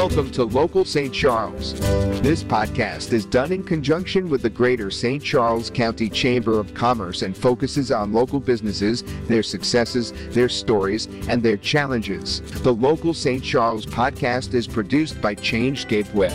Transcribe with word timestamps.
Welcome 0.00 0.30
to 0.30 0.44
Local 0.44 0.86
St. 0.86 1.12
Charles. 1.12 1.78
This 2.22 2.42
podcast 2.42 3.12
is 3.12 3.26
done 3.26 3.52
in 3.52 3.62
conjunction 3.62 4.30
with 4.30 4.40
the 4.40 4.48
Greater 4.48 4.90
St. 4.90 5.22
Charles 5.22 5.68
County 5.68 6.08
Chamber 6.08 6.58
of 6.58 6.72
Commerce 6.72 7.20
and 7.20 7.36
focuses 7.36 7.92
on 7.92 8.10
local 8.10 8.40
businesses, 8.40 9.04
their 9.26 9.42
successes, 9.42 10.14
their 10.30 10.48
stories, 10.48 11.04
and 11.28 11.42
their 11.42 11.58
challenges. 11.58 12.40
The 12.62 12.72
Local 12.72 13.12
St. 13.12 13.44
Charles 13.44 13.84
podcast 13.84 14.54
is 14.54 14.66
produced 14.66 15.20
by 15.20 15.34
Changescape 15.34 16.14
Web. 16.14 16.32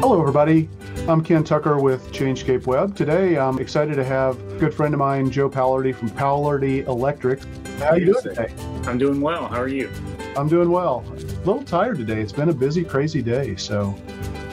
Hello, 0.00 0.20
everybody. 0.20 0.68
I'm 1.08 1.24
Ken 1.24 1.42
Tucker 1.42 1.80
with 1.80 2.12
Changescape 2.12 2.66
Web. 2.66 2.94
Today, 2.94 3.36
I'm 3.36 3.58
excited 3.58 3.96
to 3.96 4.04
have 4.04 4.40
a 4.52 4.58
good 4.60 4.72
friend 4.72 4.94
of 4.94 5.00
mine, 5.00 5.28
Joe 5.28 5.50
Pallardy 5.50 5.92
from 5.92 6.08
Pallardy 6.10 6.86
Electric. 6.86 7.40
How 7.80 7.86
are 7.86 7.98
you 7.98 8.12
doing 8.12 8.22
today? 8.22 8.54
I'm 8.84 8.96
doing 8.96 9.20
well. 9.20 9.48
How 9.48 9.60
are 9.60 9.66
you? 9.66 9.90
I'm 10.36 10.46
doing 10.46 10.70
well. 10.70 11.04
A 11.48 11.52
little 11.52 11.64
tired 11.64 11.96
today. 11.96 12.20
It's 12.20 12.30
been 12.30 12.50
a 12.50 12.52
busy, 12.52 12.84
crazy 12.84 13.22
day. 13.22 13.56
So, 13.56 13.94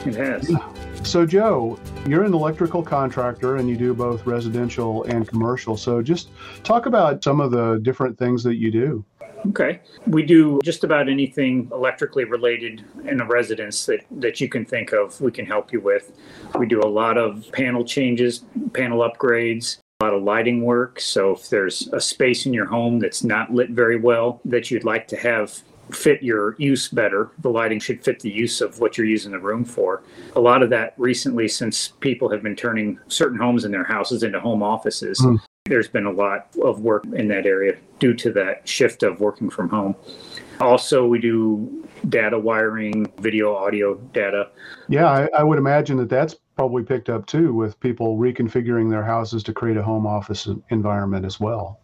it 0.06 0.14
has. 0.14 0.50
So, 1.02 1.26
Joe, 1.26 1.78
you're 2.06 2.24
an 2.24 2.32
electrical 2.32 2.82
contractor 2.82 3.56
and 3.56 3.68
you 3.68 3.76
do 3.76 3.92
both 3.92 4.24
residential 4.24 5.04
and 5.04 5.28
commercial. 5.28 5.76
So, 5.76 6.00
just 6.00 6.30
talk 6.64 6.86
about 6.86 7.22
some 7.22 7.38
of 7.38 7.50
the 7.50 7.80
different 7.82 8.18
things 8.18 8.42
that 8.44 8.54
you 8.54 8.70
do. 8.70 9.04
Okay. 9.48 9.80
We 10.06 10.22
do 10.22 10.58
just 10.64 10.84
about 10.84 11.10
anything 11.10 11.68
electrically 11.70 12.24
related 12.24 12.82
in 13.04 13.20
a 13.20 13.26
residence 13.26 13.84
that, 13.84 14.00
that 14.12 14.40
you 14.40 14.48
can 14.48 14.64
think 14.64 14.92
of, 14.94 15.20
we 15.20 15.30
can 15.30 15.44
help 15.44 15.74
you 15.74 15.82
with. 15.82 16.12
We 16.58 16.64
do 16.64 16.80
a 16.80 16.88
lot 16.88 17.18
of 17.18 17.44
panel 17.52 17.84
changes, 17.84 18.46
panel 18.72 19.06
upgrades, 19.06 19.80
a 20.00 20.04
lot 20.06 20.14
of 20.14 20.22
lighting 20.22 20.62
work. 20.62 20.98
So 21.00 21.32
if 21.32 21.50
there's 21.50 21.90
a 21.92 22.00
space 22.00 22.46
in 22.46 22.54
your 22.54 22.64
home 22.64 23.00
that's 23.00 23.22
not 23.22 23.52
lit 23.52 23.68
very 23.68 24.00
well 24.00 24.40
that 24.46 24.70
you'd 24.70 24.84
like 24.84 25.06
to 25.08 25.16
have 25.18 25.62
fit 25.90 26.22
your 26.22 26.56
use 26.58 26.88
better, 26.88 27.30
the 27.38 27.50
lighting 27.50 27.78
should 27.78 28.02
fit 28.02 28.20
the 28.20 28.30
use 28.30 28.60
of 28.60 28.80
what 28.80 28.98
you're 28.98 29.06
using 29.06 29.32
the 29.32 29.38
room 29.38 29.64
for. 29.64 30.02
A 30.34 30.40
lot 30.40 30.62
of 30.62 30.70
that 30.70 30.94
recently, 30.96 31.48
since 31.48 31.88
people 32.00 32.28
have 32.30 32.42
been 32.42 32.56
turning 32.56 32.98
certain 33.08 33.38
homes 33.38 33.64
in 33.64 33.70
their 33.70 33.84
houses 33.84 34.22
into 34.22 34.40
home 34.40 34.62
offices, 34.62 35.20
mm. 35.20 35.38
there's 35.66 35.88
been 35.88 36.06
a 36.06 36.12
lot 36.12 36.48
of 36.62 36.80
work 36.80 37.04
in 37.14 37.28
that 37.28 37.46
area 37.46 37.76
due 37.98 38.14
to 38.14 38.32
that 38.32 38.66
shift 38.68 39.02
of 39.02 39.20
working 39.20 39.50
from 39.50 39.68
home. 39.68 39.94
Also, 40.60 41.06
we 41.06 41.18
do 41.18 41.86
data 42.08 42.38
wiring, 42.38 43.10
video, 43.18 43.54
audio 43.54 43.94
data. 44.12 44.48
Yeah, 44.88 45.06
I, 45.06 45.28
I 45.38 45.42
would 45.42 45.58
imagine 45.58 45.96
that 45.98 46.08
that's 46.08 46.34
probably 46.56 46.82
picked 46.82 47.10
up 47.10 47.26
too 47.26 47.52
with 47.52 47.78
people 47.80 48.16
reconfiguring 48.16 48.90
their 48.90 49.04
houses 49.04 49.42
to 49.44 49.52
create 49.52 49.76
a 49.76 49.82
home 49.82 50.06
office 50.06 50.48
environment 50.70 51.26
as 51.26 51.38
well. 51.38 51.80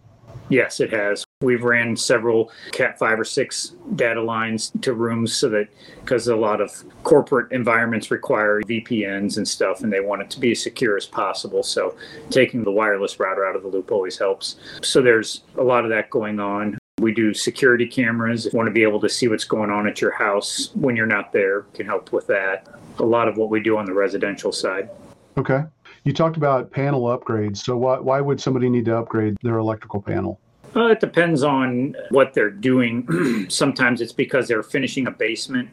Yes, 0.48 0.80
it 0.80 0.92
has. 0.92 1.24
We've 1.40 1.64
ran 1.64 1.96
several 1.96 2.52
Cat 2.72 2.98
5 2.98 3.20
or 3.20 3.24
6 3.24 3.72
data 3.96 4.22
lines 4.22 4.70
to 4.82 4.92
rooms 4.92 5.34
so 5.34 5.48
that 5.48 5.68
because 6.00 6.28
a 6.28 6.36
lot 6.36 6.60
of 6.60 6.84
corporate 7.04 7.50
environments 7.52 8.10
require 8.10 8.60
VPNs 8.62 9.38
and 9.38 9.48
stuff 9.48 9.82
and 9.82 9.92
they 9.92 10.00
want 10.00 10.22
it 10.22 10.30
to 10.30 10.40
be 10.40 10.52
as 10.52 10.62
secure 10.62 10.96
as 10.96 11.06
possible. 11.06 11.62
So 11.62 11.96
taking 12.30 12.64
the 12.64 12.70
wireless 12.70 13.18
router 13.18 13.46
out 13.46 13.56
of 13.56 13.62
the 13.62 13.68
loop 13.68 13.90
always 13.90 14.18
helps. 14.18 14.56
So 14.82 15.00
there's 15.00 15.42
a 15.56 15.62
lot 15.62 15.84
of 15.84 15.90
that 15.90 16.10
going 16.10 16.38
on. 16.38 16.78
We 16.98 17.12
do 17.12 17.34
security 17.34 17.86
cameras. 17.86 18.46
If 18.46 18.52
you 18.52 18.58
want 18.58 18.68
to 18.68 18.72
be 18.72 18.82
able 18.82 19.00
to 19.00 19.08
see 19.08 19.26
what's 19.28 19.44
going 19.44 19.70
on 19.70 19.88
at 19.88 20.00
your 20.00 20.12
house 20.12 20.70
when 20.74 20.94
you're 20.96 21.06
not 21.06 21.32
there, 21.32 21.62
can 21.74 21.86
help 21.86 22.12
with 22.12 22.26
that. 22.28 22.68
A 22.98 23.04
lot 23.04 23.26
of 23.26 23.38
what 23.38 23.48
we 23.48 23.60
do 23.60 23.78
on 23.78 23.86
the 23.86 23.94
residential 23.94 24.52
side. 24.52 24.90
Okay. 25.36 25.62
You 26.04 26.12
talked 26.12 26.36
about 26.36 26.70
panel 26.70 27.02
upgrades. 27.04 27.58
So 27.58 27.76
why, 27.76 27.98
why 27.98 28.20
would 28.20 28.40
somebody 28.40 28.68
need 28.68 28.86
to 28.86 28.96
upgrade 28.96 29.36
their 29.42 29.58
electrical 29.58 30.02
panel? 30.02 30.40
It 30.74 31.00
depends 31.00 31.42
on 31.42 31.94
what 32.10 32.34
they're 32.34 32.50
doing. 32.50 33.46
sometimes 33.50 34.00
it's 34.00 34.12
because 34.12 34.48
they're 34.48 34.62
finishing 34.62 35.06
a 35.06 35.10
basement. 35.10 35.68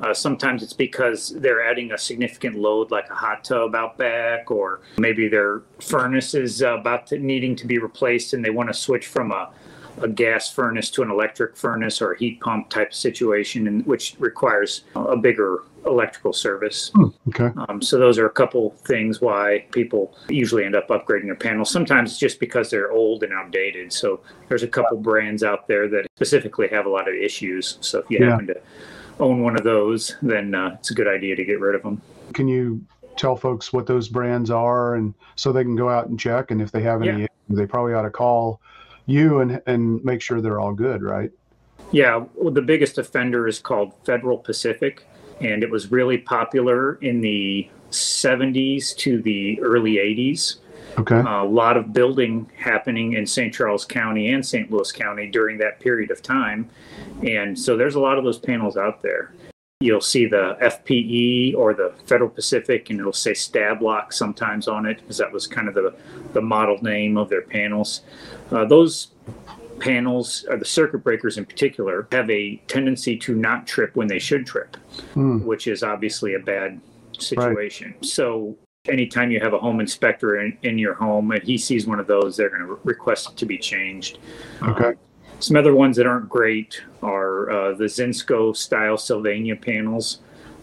Uh, 0.00 0.14
sometimes 0.14 0.62
it's 0.62 0.72
because 0.72 1.30
they're 1.30 1.62
adding 1.62 1.92
a 1.92 1.98
significant 1.98 2.56
load 2.56 2.90
like 2.90 3.10
a 3.10 3.14
hot 3.14 3.44
tub 3.44 3.74
out 3.74 3.98
back, 3.98 4.50
or 4.50 4.82
maybe 4.98 5.26
their 5.28 5.62
furnace 5.80 6.34
is 6.34 6.62
about 6.62 7.06
to, 7.08 7.18
needing 7.18 7.56
to 7.56 7.66
be 7.66 7.78
replaced 7.78 8.34
and 8.34 8.44
they 8.44 8.50
want 8.50 8.68
to 8.68 8.74
switch 8.74 9.06
from 9.06 9.32
a 9.32 9.50
a 10.02 10.08
gas 10.08 10.52
furnace 10.52 10.90
to 10.90 11.02
an 11.02 11.10
electric 11.10 11.56
furnace 11.56 12.00
or 12.00 12.12
a 12.12 12.18
heat 12.18 12.40
pump 12.40 12.68
type 12.70 12.92
situation, 12.92 13.66
and 13.66 13.84
which 13.86 14.16
requires 14.18 14.84
a 14.94 15.16
bigger 15.16 15.62
electrical 15.86 16.32
service. 16.32 16.90
Hmm, 16.94 17.08
okay. 17.28 17.50
Um, 17.68 17.80
so 17.80 17.98
those 17.98 18.18
are 18.18 18.26
a 18.26 18.30
couple 18.30 18.70
things 18.86 19.20
why 19.20 19.66
people 19.70 20.16
usually 20.28 20.64
end 20.64 20.74
up 20.74 20.88
upgrading 20.88 21.26
their 21.26 21.36
panels. 21.36 21.70
Sometimes 21.70 22.10
it's 22.10 22.18
just 22.18 22.40
because 22.40 22.70
they're 22.70 22.90
old 22.90 23.22
and 23.22 23.32
outdated. 23.32 23.92
So 23.92 24.20
there's 24.48 24.62
a 24.62 24.68
couple 24.68 24.98
brands 24.98 25.42
out 25.42 25.68
there 25.68 25.88
that 25.88 26.06
specifically 26.16 26.68
have 26.68 26.86
a 26.86 26.90
lot 26.90 27.08
of 27.08 27.14
issues. 27.14 27.78
So 27.80 28.00
if 28.00 28.10
you 28.10 28.18
yeah. 28.20 28.30
happen 28.30 28.48
to 28.48 28.60
own 29.20 29.42
one 29.42 29.56
of 29.56 29.64
those, 29.64 30.16
then 30.22 30.54
uh, 30.54 30.76
it's 30.78 30.90
a 30.90 30.94
good 30.94 31.08
idea 31.08 31.36
to 31.36 31.44
get 31.44 31.60
rid 31.60 31.74
of 31.74 31.82
them. 31.82 32.02
Can 32.34 32.48
you 32.48 32.84
tell 33.16 33.36
folks 33.36 33.72
what 33.72 33.86
those 33.86 34.08
brands 34.08 34.50
are 34.50 34.94
and 34.96 35.14
so 35.36 35.52
they 35.52 35.62
can 35.62 35.74
go 35.74 35.88
out 35.88 36.08
and 36.08 36.20
check 36.20 36.50
and 36.50 36.60
if 36.60 36.70
they 36.70 36.82
have 36.82 37.02
any 37.02 37.22
yeah. 37.22 37.26
they 37.48 37.64
probably 37.64 37.94
ought 37.94 38.02
to 38.02 38.10
call 38.10 38.60
you 39.06 39.40
and 39.40 39.62
and 39.66 40.04
make 40.04 40.20
sure 40.20 40.40
they're 40.40 40.60
all 40.60 40.74
good, 40.74 41.02
right? 41.02 41.30
Yeah, 41.92 42.24
well, 42.34 42.52
the 42.52 42.62
biggest 42.62 42.98
offender 42.98 43.46
is 43.46 43.58
called 43.58 43.92
Federal 44.04 44.38
Pacific, 44.38 45.06
and 45.40 45.62
it 45.62 45.70
was 45.70 45.90
really 45.90 46.18
popular 46.18 46.96
in 46.96 47.20
the 47.20 47.68
70s 47.90 48.96
to 48.96 49.22
the 49.22 49.60
early 49.62 49.94
80s. 49.94 50.56
Okay. 50.98 51.16
Uh, 51.16 51.42
a 51.42 51.44
lot 51.44 51.76
of 51.76 51.92
building 51.92 52.50
happening 52.56 53.12
in 53.12 53.26
St. 53.26 53.52
Charles 53.52 53.84
County 53.84 54.32
and 54.32 54.44
St. 54.44 54.70
Louis 54.70 54.90
County 54.92 55.26
during 55.26 55.58
that 55.58 55.78
period 55.78 56.10
of 56.10 56.22
time. 56.22 56.70
And 57.22 57.58
so 57.58 57.76
there's 57.76 57.96
a 57.96 58.00
lot 58.00 58.18
of 58.18 58.24
those 58.24 58.38
panels 58.38 58.76
out 58.76 59.02
there. 59.02 59.32
You'll 59.80 60.00
see 60.00 60.24
the 60.24 60.56
FPE 60.62 61.54
or 61.54 61.74
the 61.74 61.92
Federal 62.06 62.30
Pacific, 62.30 62.88
and 62.88 62.98
it'll 62.98 63.12
say 63.12 63.34
Stab-Lok 63.34 64.10
sometimes 64.10 64.68
on 64.68 64.86
it, 64.86 65.02
because 65.02 65.18
that 65.18 65.30
was 65.30 65.46
kind 65.46 65.68
of 65.68 65.74
the, 65.74 65.94
the 66.32 66.40
model 66.40 66.78
name 66.80 67.18
of 67.18 67.28
their 67.28 67.42
panels. 67.42 68.00
Uh, 68.50 68.64
those 68.64 69.08
panels, 69.78 70.46
or 70.48 70.56
the 70.56 70.64
circuit 70.64 71.04
breakers 71.04 71.36
in 71.36 71.44
particular, 71.44 72.08
have 72.10 72.30
a 72.30 72.56
tendency 72.68 73.18
to 73.18 73.34
not 73.34 73.66
trip 73.66 73.94
when 73.96 74.08
they 74.08 74.18
should 74.18 74.46
trip, 74.46 74.78
mm. 75.14 75.42
which 75.42 75.66
is 75.66 75.82
obviously 75.82 76.32
a 76.32 76.38
bad 76.38 76.80
situation. 77.18 77.92
Right. 77.92 78.04
So, 78.06 78.56
anytime 78.88 79.30
you 79.30 79.40
have 79.40 79.52
a 79.52 79.58
home 79.58 79.80
inspector 79.80 80.40
in, 80.40 80.56
in 80.62 80.78
your 80.78 80.94
home 80.94 81.32
and 81.32 81.42
he 81.42 81.58
sees 81.58 81.86
one 81.86 82.00
of 82.00 82.06
those, 82.06 82.34
they're 82.34 82.48
going 82.48 82.62
to 82.62 82.72
re- 82.72 82.80
request 82.84 83.32
it 83.32 83.36
to 83.36 83.44
be 83.44 83.58
changed. 83.58 84.20
Okay. 84.62 84.88
Um, 84.88 84.94
some 85.40 85.56
other 85.56 85.74
ones 85.74 85.96
that 85.96 86.06
aren't 86.06 86.28
great 86.28 86.82
are 87.02 87.50
uh, 87.50 87.74
the 87.74 87.84
Zinsco 87.84 88.56
style 88.56 88.96
Sylvania 88.96 89.56
panels. 89.56 90.20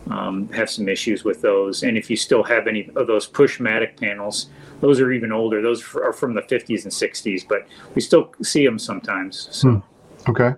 Um, 0.10 0.50
have 0.50 0.70
some 0.70 0.90
issues 0.90 1.24
with 1.24 1.42
those. 1.42 1.84
And 1.84 1.98
if 1.98 2.10
you 2.10 2.18
still 2.18 2.44
have 2.44 2.68
any 2.68 2.90
of 2.98 3.08
those 3.08 3.26
Pushmatic 3.26 3.98
panels, 3.98 4.48
those 4.82 5.00
are 5.00 5.14
even 5.14 5.32
older. 5.32 5.62
Those 5.62 5.82
are 5.96 6.12
from 6.12 6.34
the 6.34 6.42
50s 6.42 6.84
and 6.84 6.92
60s, 6.92 7.48
but 7.48 7.66
we 7.96 8.02
still 8.02 8.34
see 8.42 8.66
them 8.66 8.78
sometimes. 8.78 9.48
So. 9.52 9.70
Hmm. 9.70 10.30
Okay. 10.30 10.54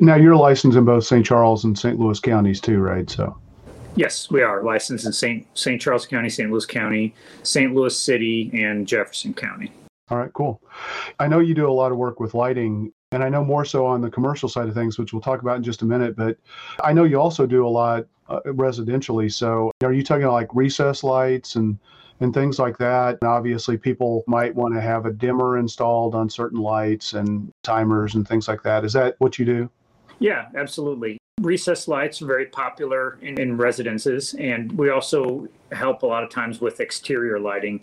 Now 0.00 0.16
you're 0.16 0.36
licensed 0.36 0.78
in 0.78 0.84
both 0.84 1.04
St. 1.04 1.24
Charles 1.24 1.64
and 1.64 1.78
St. 1.78 1.98
Louis 1.98 2.20
counties 2.20 2.60
too, 2.60 2.78
right? 2.78 3.08
So. 3.08 3.36
Yes, 3.96 4.30
we 4.30 4.42
are 4.42 4.62
licensed 4.62 5.04
in 5.04 5.12
St. 5.12 5.46
St. 5.58 5.80
Charles 5.80 6.06
County, 6.06 6.28
St. 6.28 6.50
Louis 6.50 6.66
County, 6.66 7.14
St. 7.42 7.74
Louis 7.74 7.98
City, 7.98 8.50
and 8.54 8.86
Jefferson 8.86 9.34
County. 9.34 9.72
All 10.10 10.18
right, 10.18 10.32
cool. 10.32 10.62
I 11.18 11.28
know 11.28 11.40
you 11.40 11.54
do 11.54 11.68
a 11.68 11.72
lot 11.72 11.92
of 11.92 11.98
work 11.98 12.20
with 12.20 12.34
lighting 12.34 12.92
and 13.12 13.24
I 13.24 13.28
know 13.28 13.44
more 13.44 13.64
so 13.64 13.86
on 13.86 14.00
the 14.00 14.10
commercial 14.10 14.48
side 14.48 14.68
of 14.68 14.74
things, 14.74 14.98
which 14.98 15.12
we'll 15.12 15.22
talk 15.22 15.42
about 15.42 15.56
in 15.56 15.62
just 15.62 15.82
a 15.82 15.84
minute. 15.84 16.16
But 16.16 16.38
I 16.82 16.92
know 16.92 17.04
you 17.04 17.20
also 17.20 17.46
do 17.46 17.66
a 17.66 17.68
lot 17.68 18.06
uh, 18.28 18.40
residentially. 18.46 19.32
So 19.32 19.72
are 19.82 19.92
you 19.92 20.04
talking 20.04 20.26
like 20.26 20.48
recess 20.54 21.02
lights 21.02 21.56
and 21.56 21.78
and 22.20 22.34
things 22.34 22.58
like 22.58 22.78
that? 22.78 23.18
And 23.20 23.30
obviously, 23.30 23.76
people 23.78 24.22
might 24.26 24.54
want 24.54 24.74
to 24.74 24.80
have 24.80 25.06
a 25.06 25.12
dimmer 25.12 25.58
installed 25.58 26.14
on 26.14 26.28
certain 26.28 26.60
lights 26.60 27.14
and 27.14 27.52
timers 27.62 28.14
and 28.14 28.26
things 28.28 28.46
like 28.46 28.62
that. 28.62 28.84
Is 28.84 28.92
that 28.92 29.16
what 29.18 29.38
you 29.38 29.44
do? 29.44 29.70
Yeah, 30.18 30.48
absolutely 30.54 31.18
recess 31.40 31.88
lights 31.88 32.20
are 32.22 32.26
very 32.26 32.46
popular 32.46 33.18
in, 33.22 33.40
in, 33.40 33.56
residences, 33.56 34.34
and 34.34 34.70
we 34.72 34.90
also 34.90 35.48
help 35.72 36.02
a 36.02 36.06
lot 36.06 36.22
of 36.22 36.30
times 36.30 36.60
with 36.60 36.80
exterior 36.80 37.38
lighting 37.38 37.82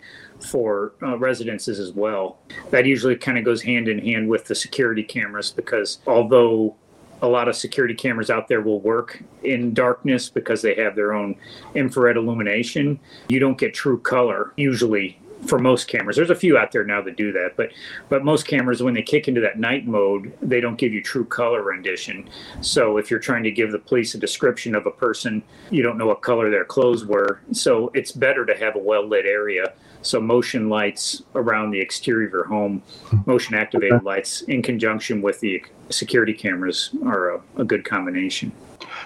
for 0.50 0.92
uh, 1.02 1.18
residences 1.18 1.78
as 1.80 1.92
well. 1.92 2.38
That 2.70 2.86
usually 2.86 3.16
kind 3.16 3.38
of 3.38 3.44
goes 3.44 3.62
hand 3.62 3.88
in 3.88 3.98
hand 3.98 4.28
with 4.28 4.44
the 4.44 4.54
security 4.54 5.02
cameras 5.02 5.50
because 5.50 5.98
although 6.06 6.76
a 7.22 7.28
lot 7.28 7.48
of 7.48 7.56
security 7.56 7.94
cameras 7.94 8.30
out 8.30 8.48
there 8.48 8.60
will 8.60 8.80
work 8.80 9.22
in 9.42 9.74
darkness 9.74 10.28
because 10.28 10.62
they 10.62 10.74
have 10.74 10.94
their 10.94 11.12
own 11.12 11.34
infrared 11.74 12.16
illumination. 12.16 13.00
You 13.28 13.40
don't 13.40 13.58
get 13.58 13.74
true 13.74 13.98
color 13.98 14.52
usually 14.56 15.18
for 15.46 15.58
most 15.58 15.88
cameras. 15.88 16.16
There's 16.16 16.30
a 16.30 16.34
few 16.34 16.58
out 16.58 16.72
there 16.72 16.84
now 16.84 17.00
that 17.02 17.16
do 17.16 17.32
that, 17.32 17.56
but 17.56 17.70
but 18.08 18.24
most 18.24 18.46
cameras 18.46 18.82
when 18.82 18.94
they 18.94 19.02
kick 19.02 19.28
into 19.28 19.40
that 19.42 19.58
night 19.58 19.86
mode, 19.86 20.32
they 20.42 20.60
don't 20.60 20.76
give 20.76 20.92
you 20.92 21.02
true 21.02 21.24
color 21.24 21.62
rendition. 21.62 22.28
So 22.60 22.96
if 22.96 23.10
you're 23.10 23.20
trying 23.20 23.44
to 23.44 23.50
give 23.50 23.72
the 23.72 23.78
police 23.78 24.14
a 24.14 24.18
description 24.18 24.74
of 24.74 24.86
a 24.86 24.90
person, 24.90 25.42
you 25.70 25.82
don't 25.82 25.98
know 25.98 26.06
what 26.06 26.22
color 26.22 26.50
their 26.50 26.64
clothes 26.64 27.04
were. 27.04 27.40
So 27.52 27.90
it's 27.94 28.12
better 28.12 28.44
to 28.46 28.56
have 28.56 28.76
a 28.76 28.80
well 28.80 29.06
lit 29.06 29.26
area. 29.26 29.72
So 30.02 30.20
motion 30.20 30.68
lights 30.68 31.22
around 31.34 31.70
the 31.70 31.80
exterior 31.80 32.26
of 32.26 32.32
your 32.32 32.44
home, 32.46 32.82
motion 33.26 33.54
activated 33.54 34.04
lights 34.04 34.42
in 34.42 34.62
conjunction 34.62 35.22
with 35.22 35.40
the 35.40 35.62
security 35.90 36.32
cameras 36.32 36.90
are 37.04 37.34
a, 37.34 37.42
a 37.56 37.64
good 37.64 37.84
combination. 37.84 38.52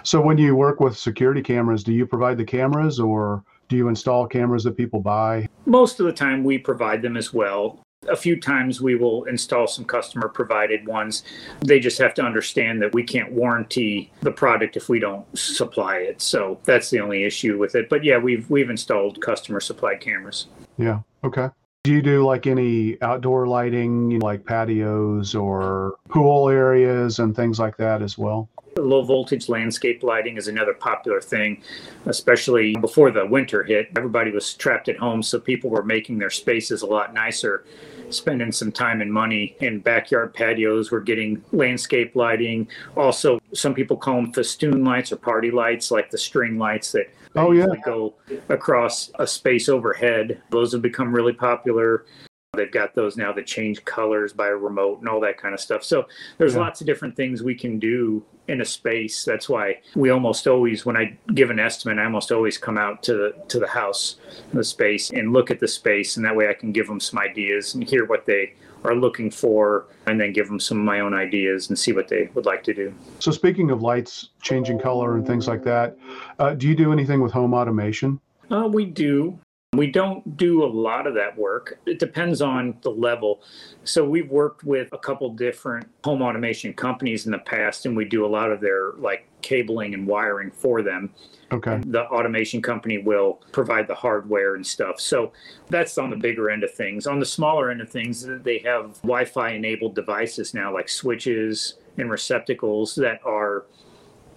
So 0.03 0.21
when 0.21 0.37
you 0.39 0.55
work 0.55 0.81
with 0.81 0.97
security 0.97 1.43
cameras, 1.43 1.83
do 1.83 1.93
you 1.93 2.07
provide 2.07 2.37
the 2.37 2.45
cameras 2.45 3.01
or 3.01 3.45
do 3.73 3.79
you 3.79 3.89
install 3.89 4.27
cameras 4.27 4.65
that 4.65 4.77
people 4.77 5.01
buy? 5.01 5.49
Most 5.65 5.99
of 5.99 6.05
the 6.05 6.13
time, 6.13 6.45
we 6.45 6.59
provide 6.59 7.01
them 7.01 7.17
as 7.17 7.33
well. 7.33 7.81
A 8.07 8.15
few 8.15 8.39
times 8.39 8.83
we 8.83 8.97
will 8.97 9.25
install 9.25 9.67
some 9.67 9.87
customer 9.87 10.29
provided 10.29 10.87
ones. 10.87 11.23
They 11.61 11.81
just 11.81 11.97
have 11.97 12.13
to 12.15 12.23
understand 12.23 12.83
that 12.83 12.93
we 12.93 13.03
can't 13.03 13.33
warranty 13.33 14.13
the 14.21 14.31
product 14.31 14.77
if 14.77 14.91
we 14.91 14.99
don't 14.99 15.25
supply 15.39 15.99
it. 15.99 16.21
So 16.21 16.61
that's 16.65 16.91
the 16.91 17.01
only 17.01 17.25
issue 17.25 17.59
with 17.59 17.75
it. 17.75 17.89
But 17.89 18.05
yeah, 18.05 18.19
we've 18.19 18.51
we've 18.51 18.69
installed 18.69 19.23
customer 19.23 19.59
supplied 19.61 20.03
cameras. 20.03 20.49
Yeah. 20.77 21.01
Okay. 21.25 21.49
Do 21.85 21.93
you 21.93 22.03
do 22.03 22.25
like 22.25 22.47
any 22.47 23.01
outdoor 23.01 23.47
lighting, 23.47 24.11
you 24.11 24.19
know, 24.19 24.27
like 24.27 24.45
patios 24.45 25.35
or 25.35 25.95
pool 26.11 26.51
areas 26.51 27.21
and 27.21 27.35
things 27.35 27.59
like 27.59 27.79
that 27.79 28.03
as 28.03 28.19
well? 28.19 28.51
Low 28.77 29.03
voltage 29.03 29.49
landscape 29.49 30.03
lighting 30.03 30.37
is 30.37 30.49
another 30.49 30.73
popular 30.73 31.21
thing, 31.21 31.63
especially 32.07 32.75
before 32.77 33.11
the 33.11 33.27
winter 33.27 33.63
hit. 33.63 33.91
Everybody 33.97 34.31
was 34.31 34.55
trapped 34.55 34.89
at 34.89 34.97
home, 34.97 35.23
so 35.23 35.39
people 35.39 35.69
were 35.69 35.83
making 35.83 36.19
their 36.19 36.31
spaces 36.31 36.81
a 36.83 36.87
lot 36.87 37.13
nicer, 37.13 37.65
spending 38.09 38.51
some 38.51 38.73
time 38.73 39.03
and 39.03 39.13
money 39.13 39.57
in 39.61 39.81
backyard 39.81 40.33
patios. 40.33 40.91
We're 40.91 41.01
getting 41.01 41.45
landscape 41.53 42.17
lighting. 42.17 42.67
Also, 42.97 43.41
some 43.53 43.75
people 43.75 43.97
call 43.97 44.17
them 44.17 44.33
festoon 44.33 44.85
lights 44.85 45.13
or 45.13 45.17
party 45.17 45.51
lights, 45.51 45.91
like 45.91 46.11
the 46.11 46.19
string 46.19 46.59
lights 46.59 46.93
that 46.93 47.11
oh, 47.37 47.53
yeah. 47.53 47.67
go 47.85 48.15
across 48.49 49.11
a 49.19 49.27
space 49.27 49.69
overhead. 49.69 50.41
Those 50.51 50.73
have 50.73 50.83
become 50.83 51.15
really 51.15 51.35
popular. 51.35 52.07
They've 52.55 52.71
got 52.71 52.95
those 52.95 53.17
now 53.17 53.33
that 53.33 53.47
change 53.47 53.83
colors 53.87 54.35
by 54.35 54.49
remote 54.49 54.99
and 54.99 55.09
all 55.09 55.21
that 55.21 55.39
kind 55.39 55.55
of 55.55 55.61
stuff. 55.61 55.83
So 55.83 56.05
there's 56.37 56.53
Yeah. 56.53 56.61
lots 56.61 56.83
of 56.83 56.87
different 56.87 57.17
things 57.17 57.43
we 57.43 57.55
can 57.55 57.79
do 57.79 58.23
in 58.47 58.61
a 58.61 58.65
space. 58.67 59.25
That's 59.25 59.49
why 59.49 59.79
we 59.97 60.11
almost 60.11 60.47
always, 60.47 60.85
when 60.85 60.95
I 60.95 61.17
give 61.33 61.49
an 61.49 61.59
estimate, 61.59 61.99
I 61.99 62.05
almost 62.05 62.31
always 62.31 62.59
come 62.59 62.77
out 62.77 63.03
to 63.05 63.15
the 63.15 63.35
to 63.49 63.59
the 63.59 63.69
house, 63.69 64.17
the 64.53 64.65
space, 64.65 65.09
and 65.09 65.33
look 65.33 65.51
at 65.51 65.61
the 65.61 65.67
space, 65.67 66.19
and 66.19 66.27
that 66.27 66.37
way 66.37 66.47
I 66.51 66.53
can 66.53 66.73
give 66.73 66.89
them 66.89 67.01
some 67.01 67.19
ideas 67.21 67.75
and 67.75 67.85
hear 67.89 68.05
what 68.05 68.27
they 68.27 68.53
are 68.85 68.95
looking 68.95 69.31
for, 69.31 69.87
and 70.05 70.21
then 70.21 70.35
give 70.35 70.47
them 70.49 70.61
some 70.61 70.77
of 70.79 70.85
my 70.85 71.01
own 71.01 71.15
ideas 71.15 71.71
and 71.71 71.79
see 71.79 71.95
what 71.95 72.09
they 72.09 72.29
would 72.35 72.45
like 72.45 72.63
to 72.65 72.75
do. 72.75 72.93
So 73.19 73.31
speaking 73.31 73.71
of 73.71 73.81
lights 73.81 74.29
changing 74.43 74.79
color 74.79 75.15
and 75.15 75.27
things 75.27 75.49
like 75.49 75.63
that, 75.65 75.97
uh, 76.39 76.53
do 76.53 76.69
you 76.69 76.75
do 76.75 76.93
anything 76.93 77.23
with 77.23 77.33
home 77.33 77.55
automation? 77.55 78.21
Uh, 78.51 78.69
we 78.71 78.85
do. 78.85 79.39
We 79.75 79.87
don't 79.87 80.37
do 80.37 80.65
a 80.65 80.67
lot 80.67 81.07
of 81.07 81.15
that 81.15 81.39
work. 81.39 81.79
It 81.87 81.99
depends 81.99 82.43
on 82.43 82.77
the 82.83 82.91
level. 82.91 83.41
So 83.85 84.05
we've 84.05 84.29
worked 84.29 84.65
with 84.65 84.93
a 84.93 84.99
couple 84.99 85.31
different 85.31 85.87
home 86.05 86.21
automation 86.21 86.75
companies 86.75 87.25
in 87.25 87.33
the 87.33 87.39
past, 87.39 87.87
and 87.87 87.97
we 87.97 88.05
do 88.05 88.27
a 88.27 88.29
lot 88.29 88.53
of 88.53 88.61
their 88.61 88.93
like 88.99 89.27
cabling 89.41 89.95
and 89.95 90.07
wiring 90.07 90.51
for 90.51 90.83
them. 90.83 91.09
Okay. 91.53 91.81
The 91.87 92.03
automation 92.09 92.61
company 92.61 92.99
will 92.99 93.41
provide 93.53 93.89
the 93.89 93.95
hardware 93.95 94.57
and 94.57 94.67
stuff. 94.67 95.01
So 95.01 95.33
that's 95.71 95.97
on 95.97 96.11
the 96.11 96.17
bigger 96.17 96.51
end 96.51 96.65
of 96.65 96.75
things. 96.75 97.07
On 97.07 97.19
the 97.19 97.25
smaller 97.25 97.71
end 97.71 97.81
of 97.81 97.89
things, 97.89 98.27
they 98.27 98.59
have 98.59 99.01
Wi-Fi 99.01 99.53
enabled 99.53 99.95
devices 99.95 100.53
now, 100.53 100.71
like 100.71 100.91
switches 100.91 101.79
and 101.97 102.11
receptacles 102.11 102.95
that 102.97 103.21
are 103.25 103.65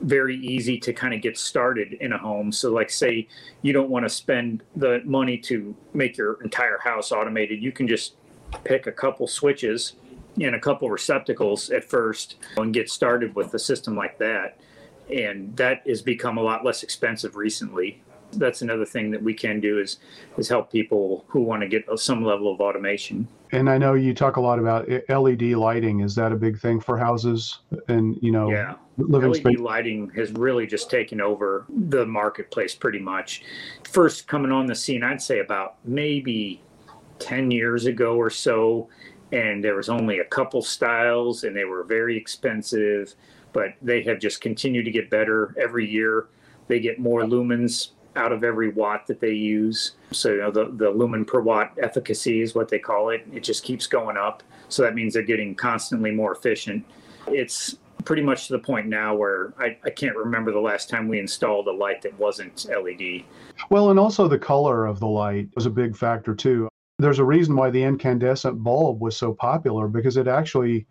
very 0.02 0.38
easy 0.38 0.78
to 0.80 0.94
kind 0.94 1.14
of 1.14 1.22
get 1.22 1.38
started 1.38 1.94
in 1.94 2.14
a 2.14 2.18
home. 2.18 2.52
So, 2.52 2.72
like, 2.72 2.90
say 2.90 3.28
you 3.62 3.74
don't 3.74 3.90
want 3.90 4.06
to 4.06 4.10
spend 4.10 4.64
the 4.76 5.02
money 5.06 5.38
to 5.40 5.76
make 5.94 6.18
your 6.18 6.42
entire 6.44 6.78
house 6.78 7.12
automated, 7.12 7.62
you 7.62 7.72
can 7.72 7.88
just 7.88 8.16
pick 8.64 8.88
a 8.88 8.92
couple 8.92 9.28
switches 9.28 9.94
and 10.42 10.56
a 10.56 10.60
couple 10.60 10.90
receptacles 10.90 11.70
at 11.70 11.84
first 11.84 12.36
and 12.58 12.74
get 12.74 12.90
started 12.90 13.36
with 13.36 13.54
a 13.54 13.60
system 13.60 13.96
like 13.96 14.18
that. 14.20 14.58
And 15.14 15.56
that 15.56 15.84
has 15.88 16.02
become 16.02 16.38
a 16.38 16.42
lot 16.42 16.66
less 16.66 16.84
expensive 16.84 17.36
recently. 17.36 18.02
That's 18.34 18.62
another 18.62 18.86
thing 18.86 19.12
that 19.12 19.22
we 19.22 19.34
can 19.34 19.62
do 19.62 19.80
is 19.80 20.00
is 20.38 20.50
help 20.50 20.72
people 20.72 21.24
who 21.28 21.42
want 21.42 21.62
to 21.62 21.68
get 21.68 21.86
some 21.98 22.24
level 22.24 22.52
of 22.52 22.60
automation. 22.60 23.28
And 23.52 23.70
I 23.70 23.78
know 23.78 23.94
you 23.94 24.14
talk 24.14 24.36
a 24.36 24.42
lot 24.42 24.60
about 24.60 24.90
eh, 24.90 25.02
LED 25.08 25.54
lighting. 25.54 26.02
Is 26.02 26.16
that 26.16 26.32
a 26.32 26.36
big 26.36 26.60
thing 26.60 26.82
for 26.82 26.98
houses 26.98 27.60
and 27.88 28.18
you 28.22 28.32
know 28.32 28.50
Yeah. 28.50 28.76
Living 28.98 29.32
LED 29.32 29.42
space? 29.42 29.60
lighting 29.60 30.10
has 30.16 30.32
really 30.32 30.68
just 30.68 30.90
taken 30.90 31.22
over 31.22 31.66
the 31.70 32.06
marketplace 32.06 32.76
pretty 32.76 33.00
much. 33.00 33.44
First 33.84 34.28
coming 34.28 34.52
on 34.52 34.66
the 34.66 34.76
scene, 34.76 35.04
I'd 35.04 35.22
say 35.22 35.40
about 35.40 35.76
maybe 35.84 36.62
10 37.20 37.52
years 37.52 37.86
ago 37.86 38.16
or 38.16 38.30
so, 38.30 38.90
and 39.32 39.64
there 39.64 39.76
was 39.76 39.90
only 39.90 40.20
a 40.20 40.26
couple 40.26 40.62
styles 40.62 41.44
and 41.44 41.56
they 41.56 41.66
were 41.66 41.84
very 41.84 42.18
expensive, 42.18 43.16
but 43.54 43.74
they 43.82 44.04
have 44.04 44.20
just 44.20 44.42
continued 44.42 44.86
to 44.86 44.92
get 44.92 45.10
better 45.10 45.54
every 45.60 45.90
year. 45.90 46.28
They 46.68 46.80
get 46.80 47.00
more 47.00 47.22
lumens 47.22 47.90
out 48.16 48.32
of 48.32 48.44
every 48.44 48.70
watt 48.70 49.06
that 49.08 49.20
they 49.20 49.34
use. 49.34 49.94
So 50.12 50.32
you 50.32 50.38
know, 50.38 50.52
the, 50.52 50.72
the 50.72 50.90
lumen 50.90 51.26
per 51.26 51.42
watt 51.42 51.78
efficacy 51.82 52.42
is 52.42 52.56
what 52.56 52.70
they 52.70 52.80
call 52.80 53.10
it. 53.10 53.26
It 53.34 53.44
just 53.44 53.64
keeps 53.64 53.88
going 53.88 54.18
up. 54.18 54.42
So 54.70 54.82
that 54.84 54.96
means 54.96 55.14
they're 55.14 55.24
getting 55.24 55.54
constantly 55.56 56.12
more 56.12 56.34
efficient. 56.34 56.86
It's 57.28 57.78
pretty 58.06 58.22
much 58.22 58.48
to 58.48 58.54
the 58.54 58.60
point 58.60 58.88
now 58.88 59.16
where 59.16 59.54
I, 59.60 59.78
I 59.84 59.90
can't 59.90 60.16
remember 60.16 60.52
the 60.52 60.60
last 60.60 60.90
time 60.90 61.08
we 61.08 61.20
installed 61.20 61.68
a 61.68 61.72
light 61.72 62.02
that 62.04 62.18
wasn't 62.18 62.66
LED. 62.70 63.24
Well, 63.70 63.90
and 63.90 64.00
also 64.00 64.28
the 64.28 64.40
color 64.40 64.86
of 64.86 65.00
the 65.00 65.08
light 65.08 65.50
was 65.56 65.66
a 65.66 65.72
big 65.72 65.98
factor 65.98 66.34
too. 66.36 66.70
There's 67.00 67.20
a 67.20 67.26
reason 67.26 67.56
why 67.56 67.72
the 67.72 67.84
incandescent 67.84 68.64
bulb 68.64 69.02
was 69.02 69.18
so 69.18 69.34
popular 69.34 69.88
because 69.88 70.16
it 70.16 70.28
actually 70.28 70.88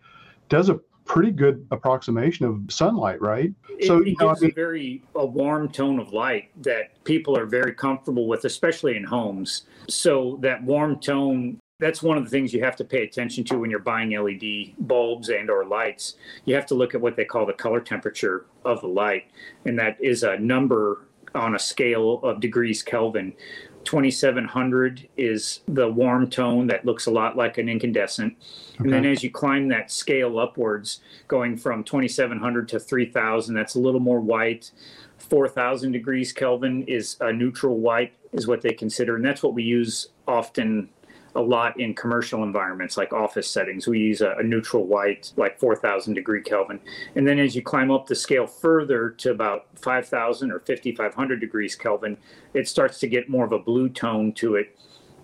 does 0.48 0.68
a 0.68 0.78
pretty 1.06 1.30
good 1.30 1.66
approximation 1.70 2.46
of 2.46 2.60
sunlight, 2.68 3.20
right? 3.20 3.52
It, 3.78 3.86
So, 3.86 3.98
it 3.98 4.08
you 4.08 4.16
know, 4.20 4.30
I 4.30 4.34
gives 4.34 4.42
a 4.44 4.54
very 4.54 5.02
a 5.14 5.24
warm 5.24 5.68
tone 5.70 5.98
of 5.98 6.12
light 6.12 6.50
that 6.62 7.02
people 7.04 7.36
are 7.36 7.46
very 7.46 7.72
comfortable 7.72 8.26
with, 8.26 8.44
especially 8.44 8.96
in 8.96 9.04
homes. 9.04 9.62
So 9.88 10.38
that 10.42 10.62
warm 10.62 11.00
tone 11.00 11.60
that's 11.80 12.02
one 12.02 12.16
of 12.16 12.24
the 12.24 12.30
things 12.30 12.54
you 12.54 12.62
have 12.62 12.76
to 12.76 12.84
pay 12.84 13.02
attention 13.02 13.42
to 13.44 13.58
when 13.58 13.70
you're 13.70 13.80
buying 13.80 14.10
LED 14.10 14.74
bulbs 14.78 15.28
and 15.28 15.50
or 15.50 15.64
lights. 15.64 16.14
You 16.44 16.54
have 16.54 16.66
to 16.66 16.74
look 16.74 16.94
at 16.94 17.00
what 17.00 17.16
they 17.16 17.24
call 17.24 17.46
the 17.46 17.52
color 17.52 17.80
temperature 17.80 18.46
of 18.64 18.80
the 18.80 18.86
light, 18.86 19.24
and 19.64 19.78
that 19.78 19.96
is 20.00 20.22
a 20.22 20.38
number 20.38 21.06
on 21.34 21.56
a 21.56 21.58
scale 21.58 22.20
of 22.22 22.38
degrees 22.38 22.82
Kelvin. 22.82 23.34
2700 23.82 25.08
is 25.16 25.60
the 25.66 25.90
warm 25.90 26.30
tone 26.30 26.68
that 26.68 26.86
looks 26.86 27.06
a 27.06 27.10
lot 27.10 27.36
like 27.36 27.58
an 27.58 27.68
incandescent. 27.68 28.34
And 28.78 28.90
then 28.90 29.04
as 29.04 29.22
you 29.22 29.30
climb 29.30 29.68
that 29.68 29.90
scale 29.90 30.38
upwards, 30.38 31.00
going 31.28 31.56
from 31.58 31.84
2700 31.84 32.68
to 32.68 32.80
3000, 32.80 33.54
that's 33.54 33.74
a 33.74 33.80
little 33.80 34.00
more 34.00 34.20
white. 34.20 34.70
4000 35.18 35.92
degrees 35.92 36.32
Kelvin 36.32 36.84
is 36.84 37.18
a 37.20 37.32
neutral 37.32 37.78
white, 37.78 38.14
is 38.32 38.46
what 38.46 38.62
they 38.62 38.72
consider. 38.72 39.16
And 39.16 39.24
that's 39.24 39.42
what 39.42 39.52
we 39.52 39.64
use 39.64 40.08
often 40.26 40.88
a 41.34 41.40
lot 41.40 41.78
in 41.80 41.94
commercial 41.94 42.42
environments 42.42 42.96
like 42.96 43.12
office 43.12 43.50
settings. 43.50 43.86
We 43.86 43.98
use 43.98 44.20
a, 44.20 44.34
a 44.38 44.42
neutral 44.42 44.86
white, 44.86 45.32
like 45.36 45.58
4000 45.58 46.14
degree 46.14 46.42
Kelvin. 46.42 46.80
And 47.16 47.26
then 47.26 47.38
as 47.38 47.56
you 47.56 47.62
climb 47.62 47.90
up 47.90 48.06
the 48.06 48.14
scale 48.14 48.46
further 48.46 49.10
to 49.10 49.30
about 49.30 49.66
5000 49.76 50.52
or 50.52 50.60
5500 50.60 51.40
degrees 51.40 51.74
Kelvin, 51.74 52.16
it 52.52 52.68
starts 52.68 52.98
to 53.00 53.08
get 53.08 53.28
more 53.28 53.44
of 53.44 53.52
a 53.52 53.58
blue 53.58 53.88
tone 53.88 54.32
to 54.34 54.56
it. 54.56 54.78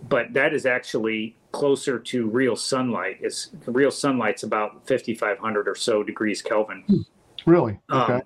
But 0.09 0.33
that 0.33 0.55
is 0.55 0.67
actually 0.67 1.37
closer 1.53 1.99
to 1.99 2.29
real 2.29 2.57
sunlight. 2.57 3.19
Is 3.21 3.51
real 3.67 3.91
sunlight's 3.91 4.43
about 4.43 4.87
5500 4.87 5.69
or 5.69 5.75
so 5.75 6.03
degrees 6.03 6.43
Kelvin. 6.43 6.83
Hmm. 6.87 7.01
Really? 7.47 7.79
Um, 7.89 8.03
Okay. 8.03 8.21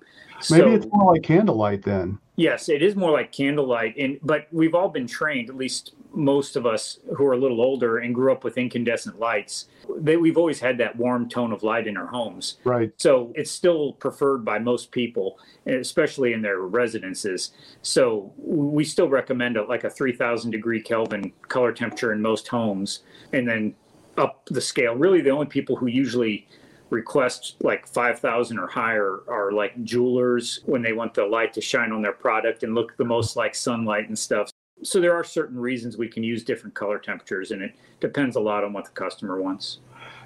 Maybe 0.51 0.63
so- 0.63 0.73
it's 0.73 0.85
more 0.91 1.13
like 1.13 1.23
candlelight 1.23 1.83
then. 1.83 2.19
Yes, 2.37 2.67
it 2.67 2.81
is 2.83 2.97
more 2.97 3.11
like 3.11 3.31
candlelight, 3.31 3.95
and 3.97 4.19
but 4.21 4.47
we've 4.51 4.75
all 4.75 4.89
been 4.89 5.07
trained, 5.07 5.49
at 5.49 5.55
least 5.55 5.93
most 6.13 6.57
of 6.57 6.65
us 6.65 6.99
who 7.15 7.25
are 7.25 7.31
a 7.31 7.37
little 7.37 7.61
older 7.61 7.99
and 7.99 8.13
grew 8.13 8.29
up 8.33 8.43
with 8.43 8.57
incandescent 8.57 9.17
lights. 9.19 9.67
That 9.99 10.19
we've 10.19 10.37
always 10.37 10.59
had 10.59 10.77
that 10.79 10.97
warm 10.97 11.29
tone 11.29 11.53
of 11.53 11.63
light 11.63 11.87
in 11.87 11.95
our 11.95 12.07
homes, 12.07 12.57
Right. 12.65 12.91
so 12.97 13.31
it's 13.35 13.49
still 13.51 13.93
preferred 13.93 14.43
by 14.43 14.59
most 14.59 14.91
people, 14.91 15.39
especially 15.65 16.33
in 16.33 16.41
their 16.41 16.59
residences. 16.59 17.51
So 17.81 18.33
we 18.37 18.83
still 18.83 19.07
recommend 19.07 19.55
a, 19.55 19.63
like 19.63 19.85
a 19.85 19.89
3,000 19.89 20.51
degree 20.51 20.81
Kelvin 20.81 21.31
color 21.47 21.71
temperature 21.71 22.11
in 22.11 22.21
most 22.21 22.49
homes, 22.49 23.03
and 23.31 23.47
then 23.47 23.75
up 24.17 24.43
the 24.47 24.61
scale. 24.61 24.93
Really, 24.95 25.21
the 25.21 25.29
only 25.29 25.45
people 25.47 25.77
who 25.77 25.87
usually 25.87 26.47
request 26.89 27.55
like 27.61 27.87
5000 27.87 28.59
or 28.59 28.67
higher 28.67 29.21
are 29.27 29.51
like 29.51 29.83
jewelers 29.83 30.61
when 30.65 30.81
they 30.81 30.93
want 30.93 31.13
the 31.13 31.25
light 31.25 31.53
to 31.53 31.61
shine 31.61 31.91
on 31.91 32.01
their 32.01 32.13
product 32.13 32.63
and 32.63 32.75
look 32.75 32.95
the 32.97 33.05
most 33.05 33.35
like 33.35 33.55
sunlight 33.55 34.07
and 34.07 34.17
stuff 34.17 34.49
so 34.83 34.99
there 34.99 35.15
are 35.15 35.23
certain 35.23 35.57
reasons 35.57 35.97
we 35.97 36.07
can 36.07 36.23
use 36.23 36.43
different 36.43 36.75
color 36.75 36.99
temperatures 36.99 37.51
and 37.51 37.61
it 37.61 37.75
depends 37.99 38.35
a 38.35 38.39
lot 38.39 38.63
on 38.63 38.73
what 38.73 38.85
the 38.85 38.91
customer 38.91 39.41
wants 39.41 39.79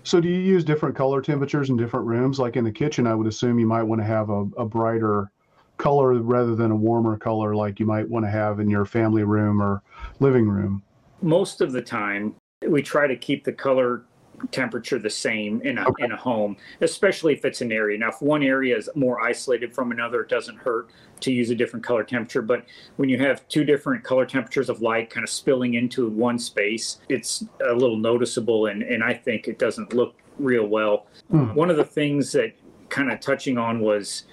So 0.04 0.20
do 0.20 0.28
you 0.28 0.40
use 0.40 0.64
different 0.64 0.96
color 0.96 1.22
temperatures 1.22 1.70
in 1.70 1.78
different 1.78 2.06
rooms? 2.06 2.40
Like 2.40 2.56
in 2.56 2.64
the 2.64 2.72
kitchen, 2.72 3.06
I 3.06 3.16
would 3.16 3.28
assume 3.28 3.60
you 3.60 3.68
might 3.68 3.84
want 3.84 4.02
to 4.02 4.06
have 4.06 4.30
a, 4.30 4.42
a 4.58 4.66
brighter 4.66 5.32
color 5.78 6.14
rather 6.16 6.56
than 6.56 6.72
a 6.72 6.76
warmer 6.76 7.18
color 7.18 7.56
like 7.56 7.80
you 7.80 7.86
might 7.86 8.08
want 8.10 8.26
to 8.26 8.30
have 8.30 8.60
in 8.60 8.70
your 8.70 8.86
family 8.86 9.24
room 9.24 9.62
or 9.62 9.82
living 10.20 10.48
room. 10.48 10.84
most 11.22 11.62
of 11.62 11.72
the 11.72 11.82
time 11.82 12.36
we 12.68 12.82
try 12.82 13.08
to 13.08 13.16
keep 13.16 13.46
the 13.46 13.54
color 13.54 14.04
temperature 14.52 15.00
the 15.00 15.10
same 15.10 15.62
in 15.62 15.78
a 15.78 15.88
okay. 15.88 16.06
in 16.06 16.12
a 16.12 16.18
home, 16.18 16.58
especially 16.82 17.34
if 17.34 17.46
it's 17.46 17.62
an 17.62 17.72
area. 17.72 17.98
Now, 17.98 18.10
if 18.10 18.22
one 18.22 18.44
area 18.44 18.78
is 18.78 18.90
more 18.96 19.22
isolated 19.22 19.74
from 19.74 19.92
another, 19.92 20.22
it 20.22 20.30
doesn't 20.30 20.58
hurt 20.58 20.90
to 21.22 21.32
use 21.32 21.50
a 21.50 21.56
different 21.56 21.86
color 21.86 22.04
temperature. 22.04 22.42
But 22.42 22.66
when 22.98 23.10
you 23.10 23.20
have 23.20 23.48
two 23.48 23.64
different 23.64 24.04
color 24.04 24.26
temperatures 24.26 24.70
of 24.70 24.82
light 24.82 25.10
kind 25.10 25.24
of 25.24 25.30
spilling 25.30 25.74
into 25.76 26.10
one 26.10 26.40
space, 26.40 27.00
it's 27.10 27.44
a 27.70 27.74
little 27.74 27.98
noticeable, 27.98 28.68
and 28.68 28.84
and 28.84 29.04
I 29.04 29.14
think 29.14 29.48
it 29.48 29.60
doesn't 29.60 29.94
look 29.94 30.16
real 30.38 30.66
well. 30.66 31.08
Hmm. 31.30 31.54
One 31.54 31.70
of 31.70 31.78
the 31.78 31.86
things 31.86 32.32
that 32.34 32.54
kind 32.90 33.12
of 33.12 33.20
touching 33.20 33.58
on 33.58 33.80
was 33.82 34.24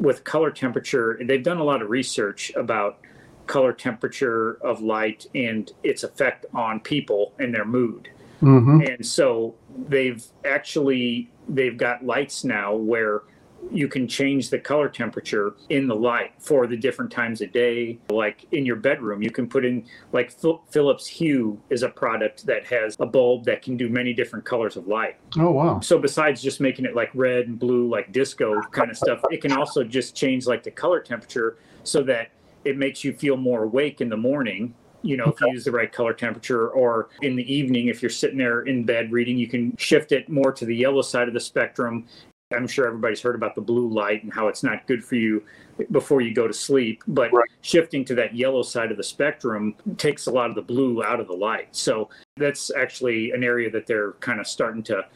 with 0.00 0.24
color 0.24 0.50
temperature. 0.50 1.18
They've 1.22 1.42
done 1.42 1.58
a 1.58 1.64
lot 1.64 1.82
of 1.82 1.90
research 1.90 2.52
about 2.54 2.98
color 3.46 3.72
temperature 3.72 4.54
of 4.62 4.80
light 4.80 5.26
and 5.34 5.70
its 5.82 6.02
effect 6.02 6.46
on 6.52 6.80
people 6.80 7.32
and 7.38 7.54
their 7.54 7.64
mood. 7.64 8.10
Mm-hmm. 8.42 8.82
And 8.82 9.06
so 9.06 9.54
they've 9.88 10.24
actually 10.44 11.30
they've 11.48 11.76
got 11.76 12.04
lights 12.04 12.44
now 12.44 12.74
where 12.74 13.22
you 13.70 13.88
can 13.88 14.06
change 14.06 14.50
the 14.50 14.58
color 14.58 14.88
temperature 14.88 15.54
in 15.70 15.88
the 15.88 15.94
light 15.94 16.32
for 16.38 16.66
the 16.66 16.76
different 16.76 17.10
times 17.10 17.40
of 17.40 17.52
day. 17.52 17.98
Like 18.10 18.46
in 18.52 18.64
your 18.64 18.76
bedroom, 18.76 19.22
you 19.22 19.30
can 19.30 19.48
put 19.48 19.64
in 19.64 19.86
like 20.12 20.32
Philips 20.70 21.06
Hue 21.06 21.60
is 21.70 21.82
a 21.82 21.88
product 21.88 22.46
that 22.46 22.66
has 22.66 22.96
a 23.00 23.06
bulb 23.06 23.44
that 23.44 23.62
can 23.62 23.76
do 23.76 23.88
many 23.88 24.12
different 24.12 24.44
colors 24.44 24.76
of 24.76 24.86
light. 24.86 25.16
Oh 25.38 25.50
wow. 25.50 25.80
So 25.80 25.98
besides 25.98 26.42
just 26.42 26.60
making 26.60 26.84
it 26.84 26.94
like 26.94 27.10
red 27.14 27.48
and 27.48 27.58
blue 27.58 27.88
like 27.88 28.12
disco 28.12 28.60
kind 28.70 28.90
of 28.90 28.96
stuff, 28.96 29.20
it 29.30 29.40
can 29.40 29.52
also 29.52 29.82
just 29.82 30.14
change 30.14 30.46
like 30.46 30.62
the 30.62 30.70
color 30.70 31.00
temperature 31.00 31.58
so 31.84 32.02
that 32.04 32.30
it 32.64 32.76
makes 32.76 33.04
you 33.04 33.12
feel 33.12 33.36
more 33.36 33.64
awake 33.64 34.00
in 34.00 34.08
the 34.08 34.16
morning 34.16 34.74
you 35.06 35.16
know, 35.16 35.26
if 35.26 35.40
you 35.40 35.48
use 35.52 35.64
the 35.64 35.70
right 35.70 35.92
color 35.92 36.12
temperature, 36.12 36.68
or 36.68 37.08
in 37.22 37.36
the 37.36 37.54
evening, 37.54 37.88
if 37.88 38.02
you're 38.02 38.10
sitting 38.10 38.38
there 38.38 38.62
in 38.62 38.84
bed 38.84 39.12
reading, 39.12 39.38
you 39.38 39.48
can 39.48 39.76
shift 39.76 40.12
it 40.12 40.28
more 40.28 40.52
to 40.52 40.64
the 40.64 40.74
yellow 40.74 41.02
side 41.02 41.28
of 41.28 41.34
the 41.34 41.40
spectrum. 41.40 42.06
I'm 42.54 42.68
sure 42.68 42.86
everybody's 42.86 43.20
heard 43.20 43.34
about 43.34 43.54
the 43.54 43.60
blue 43.60 43.88
light 43.88 44.22
and 44.22 44.32
how 44.32 44.48
it's 44.48 44.62
not 44.62 44.86
good 44.86 45.04
for 45.04 45.16
you 45.16 45.42
before 45.90 46.20
you 46.20 46.32
go 46.32 46.46
to 46.46 46.54
sleep. 46.54 47.02
But 47.08 47.32
right. 47.32 47.48
shifting 47.60 48.04
to 48.04 48.14
that 48.16 48.34
yellow 48.34 48.62
side 48.62 48.90
of 48.90 48.96
the 48.96 49.02
spectrum 49.02 49.74
takes 49.96 50.26
a 50.26 50.30
lot 50.30 50.50
of 50.50 50.56
the 50.56 50.62
blue 50.62 51.02
out 51.02 51.18
of 51.18 51.26
the 51.26 51.34
light. 51.34 51.74
So 51.74 52.08
that's 52.36 52.70
actually 52.74 53.32
an 53.32 53.42
area 53.42 53.70
that 53.70 53.86
they're 53.86 54.12
kind 54.14 54.40
of 54.40 54.46
starting 54.46 54.82
to 54.84 55.06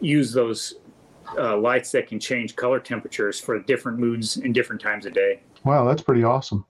use 0.00 0.32
those 0.32 0.74
uh, 1.36 1.56
lights 1.56 1.90
that 1.92 2.06
can 2.06 2.20
change 2.20 2.56
color 2.56 2.80
temperatures 2.80 3.40
for 3.40 3.58
different 3.58 3.98
moods 3.98 4.36
and 4.36 4.54
different 4.54 4.80
times 4.80 5.04
of 5.04 5.12
day. 5.12 5.40
Wow, 5.64 5.84
that's 5.84 6.02
pretty 6.02 6.22
awesome. 6.22 6.64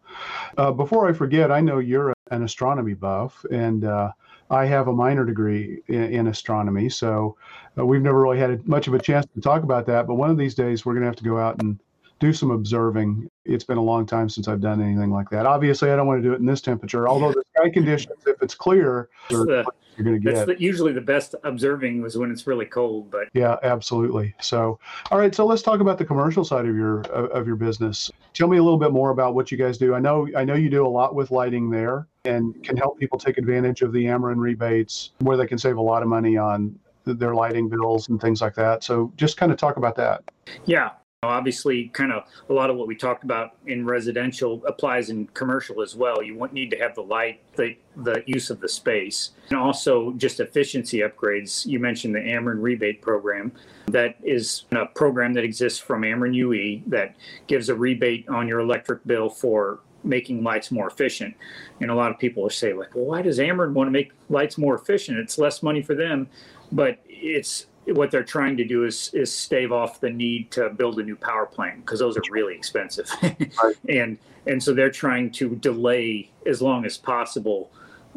Uh, 0.56 0.72
before 0.72 1.08
I 1.08 1.12
forget, 1.12 1.52
I 1.52 1.60
know 1.60 1.78
you're 1.78 2.14
an 2.30 2.42
astronomy 2.42 2.94
buff, 2.94 3.44
and 3.50 3.84
uh, 3.84 4.12
I 4.50 4.66
have 4.66 4.88
a 4.88 4.92
minor 4.92 5.24
degree 5.24 5.82
in, 5.88 6.04
in 6.04 6.26
astronomy. 6.28 6.88
So 6.88 7.36
uh, 7.78 7.84
we've 7.84 8.02
never 8.02 8.20
really 8.20 8.38
had 8.38 8.66
much 8.66 8.88
of 8.88 8.94
a 8.94 8.98
chance 8.98 9.26
to 9.34 9.40
talk 9.40 9.62
about 9.62 9.86
that. 9.86 10.06
But 10.06 10.14
one 10.14 10.30
of 10.30 10.38
these 10.38 10.54
days, 10.54 10.86
we're 10.86 10.94
going 10.94 11.02
to 11.02 11.08
have 11.08 11.16
to 11.16 11.24
go 11.24 11.38
out 11.38 11.60
and 11.62 11.78
do 12.20 12.32
some 12.32 12.50
observing. 12.50 13.30
It's 13.44 13.64
been 13.64 13.78
a 13.78 13.82
long 13.82 14.06
time 14.06 14.28
since 14.28 14.48
I've 14.48 14.60
done 14.60 14.82
anything 14.82 15.10
like 15.10 15.30
that. 15.30 15.46
Obviously, 15.46 15.90
I 15.90 15.96
don't 15.96 16.06
want 16.06 16.22
to 16.22 16.28
do 16.28 16.32
it 16.32 16.40
in 16.40 16.46
this 16.46 16.60
temperature, 16.60 17.08
although 17.08 17.32
the 17.32 17.42
sky 17.56 17.70
conditions, 17.70 18.18
if 18.26 18.42
it's 18.42 18.54
clear, 18.54 19.08
you're 19.30 19.46
going 19.46 19.64
to 19.96 20.18
get. 20.18 20.34
That's 20.34 20.46
the, 20.46 20.60
usually 20.60 20.92
the 20.92 21.00
best 21.00 21.34
observing 21.44 22.02
was 22.02 22.16
when 22.16 22.30
it's 22.30 22.46
really 22.46 22.66
cold. 22.66 23.10
But 23.10 23.28
yeah, 23.34 23.56
absolutely. 23.62 24.34
So, 24.40 24.78
all 25.10 25.18
right. 25.18 25.34
So 25.34 25.46
let's 25.46 25.62
talk 25.62 25.80
about 25.80 25.98
the 25.98 26.04
commercial 26.04 26.44
side 26.44 26.66
of 26.66 26.74
your 26.74 27.02
of 27.02 27.46
your 27.46 27.56
business. 27.56 28.10
Tell 28.34 28.48
me 28.48 28.56
a 28.58 28.62
little 28.62 28.78
bit 28.78 28.92
more 28.92 29.10
about 29.10 29.34
what 29.34 29.52
you 29.52 29.58
guys 29.58 29.78
do. 29.78 29.94
I 29.94 30.00
know 30.00 30.28
I 30.36 30.44
know 30.44 30.54
you 30.54 30.70
do 30.70 30.86
a 30.86 30.88
lot 30.88 31.14
with 31.14 31.30
lighting 31.30 31.70
there, 31.70 32.06
and 32.28 32.62
can 32.62 32.76
help 32.76 32.98
people 32.98 33.18
take 33.18 33.38
advantage 33.38 33.82
of 33.82 33.92
the 33.92 34.04
Ameren 34.04 34.36
rebates, 34.36 35.12
where 35.18 35.36
they 35.36 35.46
can 35.46 35.58
save 35.58 35.76
a 35.76 35.82
lot 35.82 36.02
of 36.02 36.08
money 36.08 36.36
on 36.36 36.78
their 37.04 37.34
lighting 37.34 37.68
bills 37.68 38.08
and 38.08 38.20
things 38.20 38.40
like 38.40 38.54
that. 38.54 38.84
So 38.84 39.12
just 39.16 39.36
kind 39.36 39.50
of 39.50 39.58
talk 39.58 39.76
about 39.76 39.96
that. 39.96 40.22
Yeah. 40.66 40.90
Obviously, 41.24 41.88
kind 41.88 42.12
of 42.12 42.22
a 42.48 42.52
lot 42.52 42.70
of 42.70 42.76
what 42.76 42.86
we 42.86 42.94
talked 42.94 43.24
about 43.24 43.56
in 43.66 43.84
residential 43.84 44.62
applies 44.66 45.10
in 45.10 45.26
commercial 45.28 45.82
as 45.82 45.96
well. 45.96 46.22
You 46.22 46.48
need 46.52 46.70
to 46.70 46.78
have 46.78 46.94
the 46.94 47.02
light, 47.02 47.40
the, 47.56 47.76
the 47.96 48.22
use 48.24 48.50
of 48.50 48.60
the 48.60 48.68
space, 48.68 49.30
and 49.48 49.58
also 49.58 50.12
just 50.12 50.38
efficiency 50.38 50.98
upgrades. 50.98 51.66
You 51.66 51.80
mentioned 51.80 52.14
the 52.14 52.20
Ameren 52.20 52.62
rebate 52.62 53.02
program. 53.02 53.50
That 53.86 54.14
is 54.22 54.66
a 54.70 54.86
program 54.86 55.32
that 55.32 55.42
exists 55.42 55.80
from 55.80 56.02
Ameren 56.02 56.36
UE 56.36 56.82
that 56.86 57.16
gives 57.48 57.68
a 57.68 57.74
rebate 57.74 58.28
on 58.28 58.46
your 58.46 58.60
electric 58.60 59.04
bill 59.04 59.28
for 59.28 59.80
making 60.04 60.42
lights 60.42 60.70
more 60.70 60.88
efficient. 60.88 61.34
And 61.80 61.90
a 61.90 61.94
lot 61.94 62.10
of 62.10 62.18
people 62.18 62.42
will 62.42 62.50
say, 62.50 62.72
like, 62.72 62.94
well, 62.94 63.06
why 63.06 63.22
does 63.22 63.38
Ameren 63.38 63.72
want 63.72 63.88
to 63.88 63.92
make 63.92 64.12
lights 64.28 64.58
more 64.58 64.74
efficient? 64.74 65.18
It's 65.18 65.38
less 65.38 65.62
money 65.62 65.82
for 65.82 65.94
them, 65.94 66.28
but 66.72 66.98
it's 67.06 67.66
what 67.86 68.10
they're 68.10 68.22
trying 68.22 68.56
to 68.56 68.64
do 68.64 68.84
is 68.84 69.10
is 69.14 69.32
stave 69.32 69.72
off 69.72 70.00
the 70.00 70.10
need 70.10 70.50
to 70.50 70.68
build 70.70 70.98
a 70.98 71.02
new 71.02 71.16
power 71.16 71.46
plant 71.46 71.80
because 71.80 71.98
those 71.98 72.16
are 72.18 72.22
really 72.30 72.54
expensive 72.54 73.10
and 73.88 74.18
and 74.46 74.62
so 74.62 74.74
they're 74.74 74.90
trying 74.90 75.30
to 75.30 75.56
delay 75.56 76.30
as 76.44 76.60
long 76.60 76.84
as 76.84 76.98
possible 76.98 77.70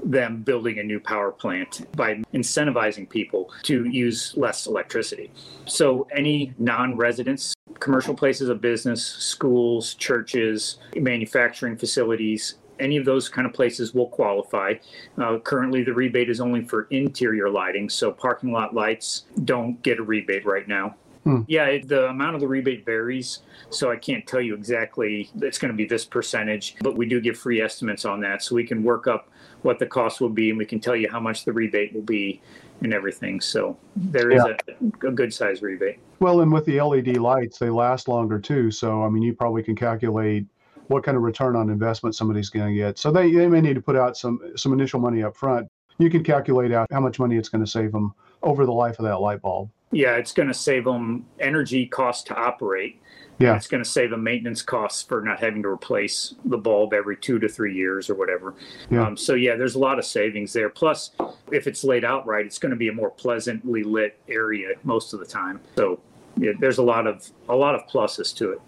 them 0.03 0.41
building 0.41 0.79
a 0.79 0.83
new 0.83 0.99
power 0.99 1.31
plant 1.31 1.87
by 1.95 2.15
incentivizing 2.33 3.09
people 3.09 3.51
to 3.63 3.85
use 3.85 4.33
less 4.35 4.67
electricity. 4.67 5.31
So, 5.65 6.07
any 6.15 6.53
non 6.57 6.97
residents, 6.97 7.53
commercial 7.79 8.13
places 8.13 8.49
of 8.49 8.61
business, 8.61 9.05
schools, 9.05 9.93
churches, 9.95 10.79
manufacturing 10.95 11.77
facilities, 11.77 12.55
any 12.79 12.97
of 12.97 13.05
those 13.05 13.29
kind 13.29 13.47
of 13.47 13.53
places 13.53 13.93
will 13.93 14.07
qualify. 14.07 14.73
Uh, 15.17 15.37
currently, 15.39 15.83
the 15.83 15.93
rebate 15.93 16.29
is 16.29 16.41
only 16.41 16.63
for 16.65 16.87
interior 16.89 17.49
lighting, 17.49 17.89
so 17.89 18.11
parking 18.11 18.51
lot 18.51 18.73
lights 18.73 19.25
don't 19.45 19.81
get 19.83 19.99
a 19.99 20.03
rebate 20.03 20.45
right 20.45 20.67
now. 20.67 20.95
Hmm. 21.23 21.41
Yeah, 21.47 21.65
it, 21.65 21.87
the 21.87 22.07
amount 22.07 22.35
of 22.35 22.41
the 22.41 22.47
rebate 22.47 22.83
varies, 22.83 23.39
so 23.69 23.91
I 23.91 23.95
can't 23.95 24.25
tell 24.25 24.41
you 24.41 24.55
exactly 24.55 25.29
it's 25.39 25.59
going 25.59 25.71
to 25.71 25.77
be 25.77 25.85
this 25.85 26.03
percentage, 26.03 26.75
but 26.81 26.97
we 26.97 27.07
do 27.07 27.21
give 27.21 27.37
free 27.37 27.61
estimates 27.61 28.05
on 28.05 28.21
that, 28.21 28.41
so 28.41 28.55
we 28.55 28.65
can 28.65 28.83
work 28.83 29.07
up 29.07 29.29
what 29.61 29.77
the 29.77 29.85
cost 29.85 30.19
will 30.19 30.29
be, 30.29 30.49
and 30.49 30.57
we 30.57 30.65
can 30.65 30.79
tell 30.79 30.95
you 30.95 31.09
how 31.11 31.19
much 31.19 31.45
the 31.45 31.53
rebate 31.53 31.93
will 31.93 32.01
be 32.01 32.41
and 32.81 32.93
everything. 32.93 33.39
So 33.39 33.77
there 33.95 34.31
is 34.31 34.43
yeah. 34.45 34.75
a, 35.03 35.07
a 35.07 35.11
good 35.11 35.33
size 35.33 35.61
rebate. 35.61 35.99
Well, 36.19 36.41
and 36.41 36.51
with 36.51 36.65
the 36.65 36.81
LED 36.81 37.17
lights, 37.17 37.59
they 37.59 37.69
last 37.69 38.07
longer 38.07 38.39
too. 38.39 38.71
So 38.71 39.03
I 39.03 39.09
mean, 39.09 39.23
you 39.23 39.33
probably 39.33 39.63
can 39.63 39.75
calculate 39.75 40.45
what 40.87 41.03
kind 41.03 41.15
of 41.15 41.23
return 41.23 41.55
on 41.55 41.69
investment 41.69 42.15
somebody's 42.15 42.49
going 42.49 42.67
to 42.67 42.73
get. 42.73 42.97
So 42.97 43.11
they, 43.11 43.31
they 43.31 43.47
may 43.47 43.61
need 43.61 43.75
to 43.75 43.81
put 43.81 43.95
out 43.95 44.17
some 44.17 44.39
some 44.55 44.73
initial 44.73 44.99
money 44.99 45.23
up 45.23 45.35
front. 45.35 45.67
You 45.97 46.09
can 46.09 46.23
calculate 46.23 46.71
out 46.71 46.87
how 46.91 46.99
much 46.99 47.19
money 47.19 47.37
it's 47.37 47.49
going 47.49 47.63
to 47.63 47.69
save 47.69 47.91
them 47.91 48.13
over 48.41 48.65
the 48.65 48.73
life 48.73 48.97
of 48.97 49.05
that 49.05 49.17
light 49.17 49.41
bulb. 49.41 49.69
Yeah, 49.91 50.15
it's 50.15 50.31
going 50.31 50.47
to 50.47 50.53
save 50.53 50.85
them 50.85 51.25
energy 51.39 51.85
cost 51.85 52.27
to 52.27 52.35
operate. 52.35 53.01
Yeah. 53.39 53.55
It's 53.55 53.67
going 53.67 53.83
to 53.83 53.89
save 53.89 54.11
them 54.11 54.23
maintenance 54.23 54.61
costs 54.61 55.01
for 55.01 55.21
not 55.21 55.39
having 55.39 55.63
to 55.63 55.69
replace 55.69 56.35
the 56.45 56.57
bulb 56.57 56.93
every 56.93 57.17
two 57.17 57.39
to 57.39 57.49
three 57.49 57.75
years 57.75 58.09
or 58.09 58.15
whatever. 58.15 58.53
Yeah. 58.89 59.07
Um, 59.07 59.17
so 59.17 59.33
yeah, 59.33 59.55
there's 59.55 59.75
a 59.75 59.79
lot 59.79 59.97
of 59.97 60.05
savings 60.05 60.53
there. 60.53 60.69
Plus, 60.69 61.11
if 61.51 61.65
it's 61.65 61.83
laid 61.83 62.05
out 62.05 62.27
right, 62.27 62.45
it's 62.45 62.59
going 62.59 62.69
to 62.69 62.75
be 62.75 62.89
a 62.89 62.93
more 62.93 63.09
pleasantly 63.09 63.83
lit 63.83 64.19
area 64.29 64.75
most 64.83 65.13
of 65.13 65.19
the 65.19 65.25
time. 65.25 65.59
So 65.75 65.99
yeah, 66.37 66.51
there's 66.59 66.77
a 66.77 66.83
lot 66.83 67.07
of 67.07 67.29
a 67.49 67.55
lot 67.55 67.73
of 67.73 67.87
pluses 67.87 68.35
to 68.37 68.51
it. 68.51 68.61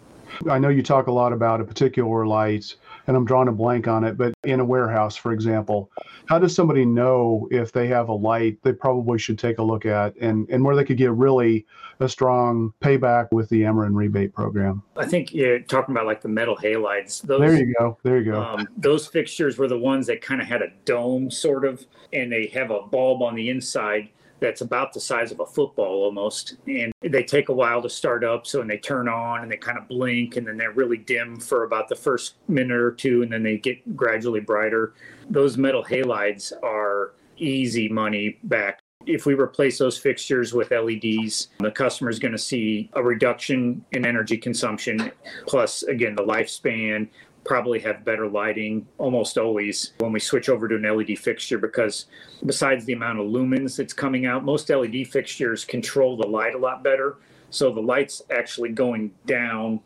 I 0.50 0.58
know 0.58 0.70
you 0.70 0.82
talk 0.82 1.08
a 1.08 1.12
lot 1.12 1.34
about 1.34 1.62
a 1.62 1.64
particular 1.64 2.26
light, 2.26 2.76
and 3.08 3.18
I'm 3.18 3.26
drawing 3.26 3.48
a 3.48 3.52
blank 3.52 3.88
on 3.88 4.04
it, 4.04 4.18
but 4.18 4.34
in 4.44 4.60
a 4.60 4.66
warehouse, 4.66 5.16
for 5.16 5.32
example, 5.34 5.92
how 6.26 6.40
does 6.40 6.56
somebody 6.56 6.86
know 6.86 7.48
if 7.52 7.72
they 7.72 7.88
have 7.88 8.10
a 8.10 8.14
light 8.14 8.58
they 8.64 8.74
probably 8.74 9.20
should 9.20 9.38
take 9.38 9.58
a 9.58 9.64
look 9.64 9.86
at 9.86 10.16
and, 10.18 10.50
and 10.50 10.64
where 10.64 10.76
they 10.76 10.84
could 10.84 10.98
get 10.98 11.12
really 11.12 11.66
a 12.00 12.08
strong 12.08 12.74
payback 12.82 13.28
with 13.32 13.50
the 13.50 13.62
Ameren 13.62 13.96
rebate 13.96 14.34
program? 14.34 14.82
I 14.96 15.06
think 15.06 15.34
you're 15.34 15.60
talking 15.60 15.94
about 15.94 16.06
like 16.06 16.22
the 16.22 16.30
metal 16.30 16.56
halides. 16.56 17.22
Those, 17.22 17.42
there 17.42 17.58
you 17.58 17.74
go. 17.78 17.98
There 18.04 18.18
you 18.20 18.32
go. 18.32 18.42
Um, 18.42 18.68
those 18.78 19.08
fixtures 19.08 19.58
were 19.58 19.68
the 19.68 19.80
ones 19.80 20.08
that 20.08 20.22
kind 20.22 20.42
of 20.42 20.48
had 20.48 20.62
a 20.62 20.70
dome 20.86 21.30
sort 21.30 21.66
of, 21.66 21.86
and 22.14 22.32
they 22.32 22.48
have 22.48 22.72
a 22.72 22.82
bulb 22.82 23.22
on 23.22 23.36
the 23.36 23.50
inside 23.50 24.10
that's 24.44 24.62
about 24.62 24.92
the 24.92 25.00
size 25.00 25.32
of 25.32 25.40
a 25.40 25.46
football 25.46 26.04
almost. 26.04 26.58
And 26.68 26.92
they 27.02 27.24
take 27.24 27.48
a 27.48 27.54
while 27.54 27.82
to 27.82 27.90
start 27.90 28.26
up. 28.26 28.46
So, 28.46 28.60
and 28.60 28.70
they 28.70 28.78
turn 28.78 29.08
on 29.08 29.42
and 29.42 29.52
they 29.52 29.56
kind 29.56 29.78
of 29.78 29.88
blink 29.88 30.36
and 30.36 30.46
then 30.46 30.58
they're 30.58 30.74
really 30.74 30.98
dim 30.98 31.40
for 31.40 31.64
about 31.64 31.88
the 31.88 31.96
first 31.96 32.36
minute 32.50 32.78
or 32.78 32.92
two 32.92 33.24
and 33.24 33.32
then 33.32 33.42
they 33.42 33.58
get 33.58 33.96
gradually 33.96 34.42
brighter. 34.42 34.94
Those 35.30 35.58
metal 35.58 35.84
halides 35.84 36.52
are 36.62 37.14
easy 37.38 37.88
money 37.88 38.38
back. 38.44 38.80
If 39.06 39.26
we 39.26 39.34
replace 39.34 39.78
those 39.78 39.98
fixtures 39.98 40.54
with 40.54 40.72
LEDs, 40.72 41.50
the 41.60 41.72
customer 41.72 42.10
is 42.10 42.20
going 42.20 42.32
to 42.34 42.38
see 42.38 42.90
a 42.94 43.04
reduction 43.04 43.84
in 43.92 44.06
energy 44.06 44.38
consumption, 44.38 45.12
plus, 45.46 45.84
again, 45.84 46.16
the 46.16 46.24
lifespan, 46.24 47.10
probably 47.44 47.80
have 47.80 48.06
better 48.06 48.28
lighting 48.28 48.88
almost 48.98 49.38
always 49.38 49.94
when 50.00 50.12
we 50.12 50.20
switch 50.20 50.50
over 50.50 50.68
to 50.68 50.76
an 50.76 50.84
LED 50.84 51.18
fixture 51.18 51.58
because 51.58 52.06
besides 52.46 52.86
the 52.86 52.94
amount 52.94 53.20
of 53.20 53.28
lumens 53.28 53.76
that's 53.78 53.94
coming 53.94 54.26
out, 54.26 54.46
most 54.46 54.70
LED 54.70 55.08
fixtures 55.08 55.66
control 55.66 56.18
the 56.18 56.28
light 56.28 56.56
a 56.56 56.58
lot 56.58 56.84
better. 56.84 57.18
So 57.50 57.72
the 57.72 57.82
light's 57.82 58.22
actually 58.36 58.70
going 58.70 59.12
down 59.26 59.82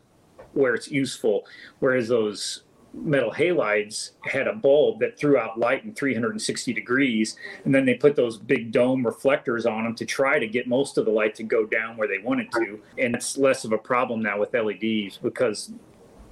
where 0.52 0.74
it's 0.74 0.90
useful, 0.90 1.46
whereas 1.80 2.08
those 2.08 2.62
metal 2.94 3.30
halides 3.30 4.12
had 4.24 4.48
a 4.48 4.52
bulb 4.52 4.98
that 5.00 5.18
threw 5.18 5.36
out 5.36 5.58
light 5.58 5.84
in 5.84 5.94
360 5.94 6.72
degrees 6.72 7.36
and 7.64 7.74
then 7.74 7.84
they 7.84 7.94
put 7.94 8.16
those 8.16 8.38
big 8.38 8.72
dome 8.72 9.04
reflectors 9.04 9.66
on 9.66 9.84
them 9.84 9.94
to 9.94 10.06
try 10.06 10.38
to 10.38 10.46
get 10.46 10.66
most 10.66 10.96
of 10.96 11.04
the 11.04 11.10
light 11.10 11.34
to 11.34 11.42
go 11.42 11.66
down 11.66 11.96
where 11.96 12.08
they 12.08 12.18
wanted 12.18 12.50
to 12.50 12.80
and 12.96 13.14
it's 13.14 13.36
less 13.36 13.64
of 13.64 13.72
a 13.72 13.78
problem 13.78 14.22
now 14.22 14.38
with 14.38 14.54
leds 14.54 15.18
because 15.18 15.70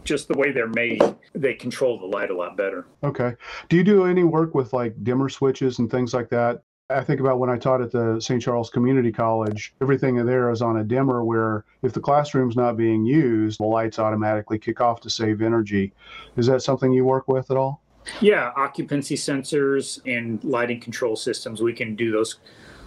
just 0.07 0.29
the 0.29 0.39
way 0.39 0.53
they're 0.53 0.69
made 0.69 1.03
they 1.35 1.55
control 1.55 1.99
the 1.99 2.07
light 2.07 2.31
a 2.31 2.37
lot 2.37 2.57
better 2.57 2.87
okay 3.03 3.35
do 3.69 3.77
you 3.77 3.85
do 3.85 4.05
any 4.05 4.25
work 4.25 4.55
with 4.55 4.73
like 4.73 4.95
dimmer 5.05 5.29
switches 5.29 5.79
and 5.79 5.91
things 5.91 6.15
like 6.15 6.29
that 6.29 6.63
I 6.89 7.03
think 7.03 7.19
about 7.19 7.41
when 7.41 7.51
I 7.51 7.59
taught 7.59 7.81
at 7.81 7.91
the 7.91 8.21
St. 8.21 8.41
Charles 8.41 8.71
Community 8.71 9.11
College, 9.11 9.75
everything 9.83 10.25
there 10.25 10.53
is 10.53 10.63
on 10.63 10.77
a 10.77 10.85
dimmer 10.85 11.25
where 11.25 11.65
if 11.83 11.93
the 11.93 12.01
classroom's 12.01 12.55
not 12.55 12.77
being 12.77 13.05
used, 13.05 13.59
the 13.59 13.65
lights 13.65 13.99
automatically 13.99 14.57
kick 14.57 14.81
off 14.81 15.01
to 15.01 15.11
save 15.11 15.43
energy. 15.43 15.93
Is 16.37 16.47
that 16.47 16.63
something 16.63 16.93
you 16.93 17.05
work 17.05 17.27
with 17.27 17.51
at 17.51 17.57
all? 17.57 17.83
Yeah, 18.21 18.53
occupancy 18.57 19.17
sensors 19.17 20.01
and 20.07 20.43
lighting 20.45 20.81
control 20.81 21.17
systems, 21.17 21.61
we 21.61 21.73
can 21.73 21.97
do 21.97 22.13
those 22.13 22.39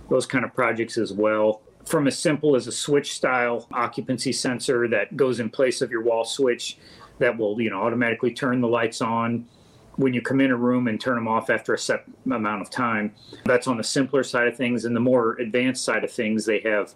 those 0.09 0.25
kind 0.25 0.45
of 0.45 0.53
projects 0.55 0.97
as 0.97 1.11
well. 1.13 1.61
From 1.85 2.07
as 2.07 2.17
simple 2.17 2.55
as 2.55 2.67
a 2.67 2.71
switch 2.71 3.13
style 3.13 3.67
occupancy 3.71 4.31
sensor 4.31 4.87
that 4.87 5.15
goes 5.17 5.39
in 5.39 5.49
place 5.49 5.81
of 5.81 5.91
your 5.91 6.03
wall 6.03 6.23
switch 6.23 6.77
that 7.19 7.37
will, 7.37 7.59
you 7.61 7.69
know, 7.69 7.81
automatically 7.81 8.33
turn 8.33 8.61
the 8.61 8.67
lights 8.67 9.01
on 9.01 9.45
when 9.97 10.13
you 10.13 10.21
come 10.21 10.39
in 10.39 10.51
a 10.51 10.55
room 10.55 10.87
and 10.87 10.99
turn 10.99 11.15
them 11.15 11.27
off 11.27 11.49
after 11.49 11.73
a 11.73 11.77
set 11.77 12.05
amount 12.25 12.61
of 12.61 12.69
time. 12.69 13.13
That's 13.45 13.67
on 13.67 13.77
the 13.77 13.83
simpler 13.83 14.23
side 14.23 14.47
of 14.47 14.55
things. 14.55 14.85
And 14.85 14.95
the 14.95 15.01
more 15.01 15.33
advanced 15.33 15.83
side 15.83 16.03
of 16.03 16.11
things, 16.11 16.45
they 16.45 16.59
have 16.61 16.95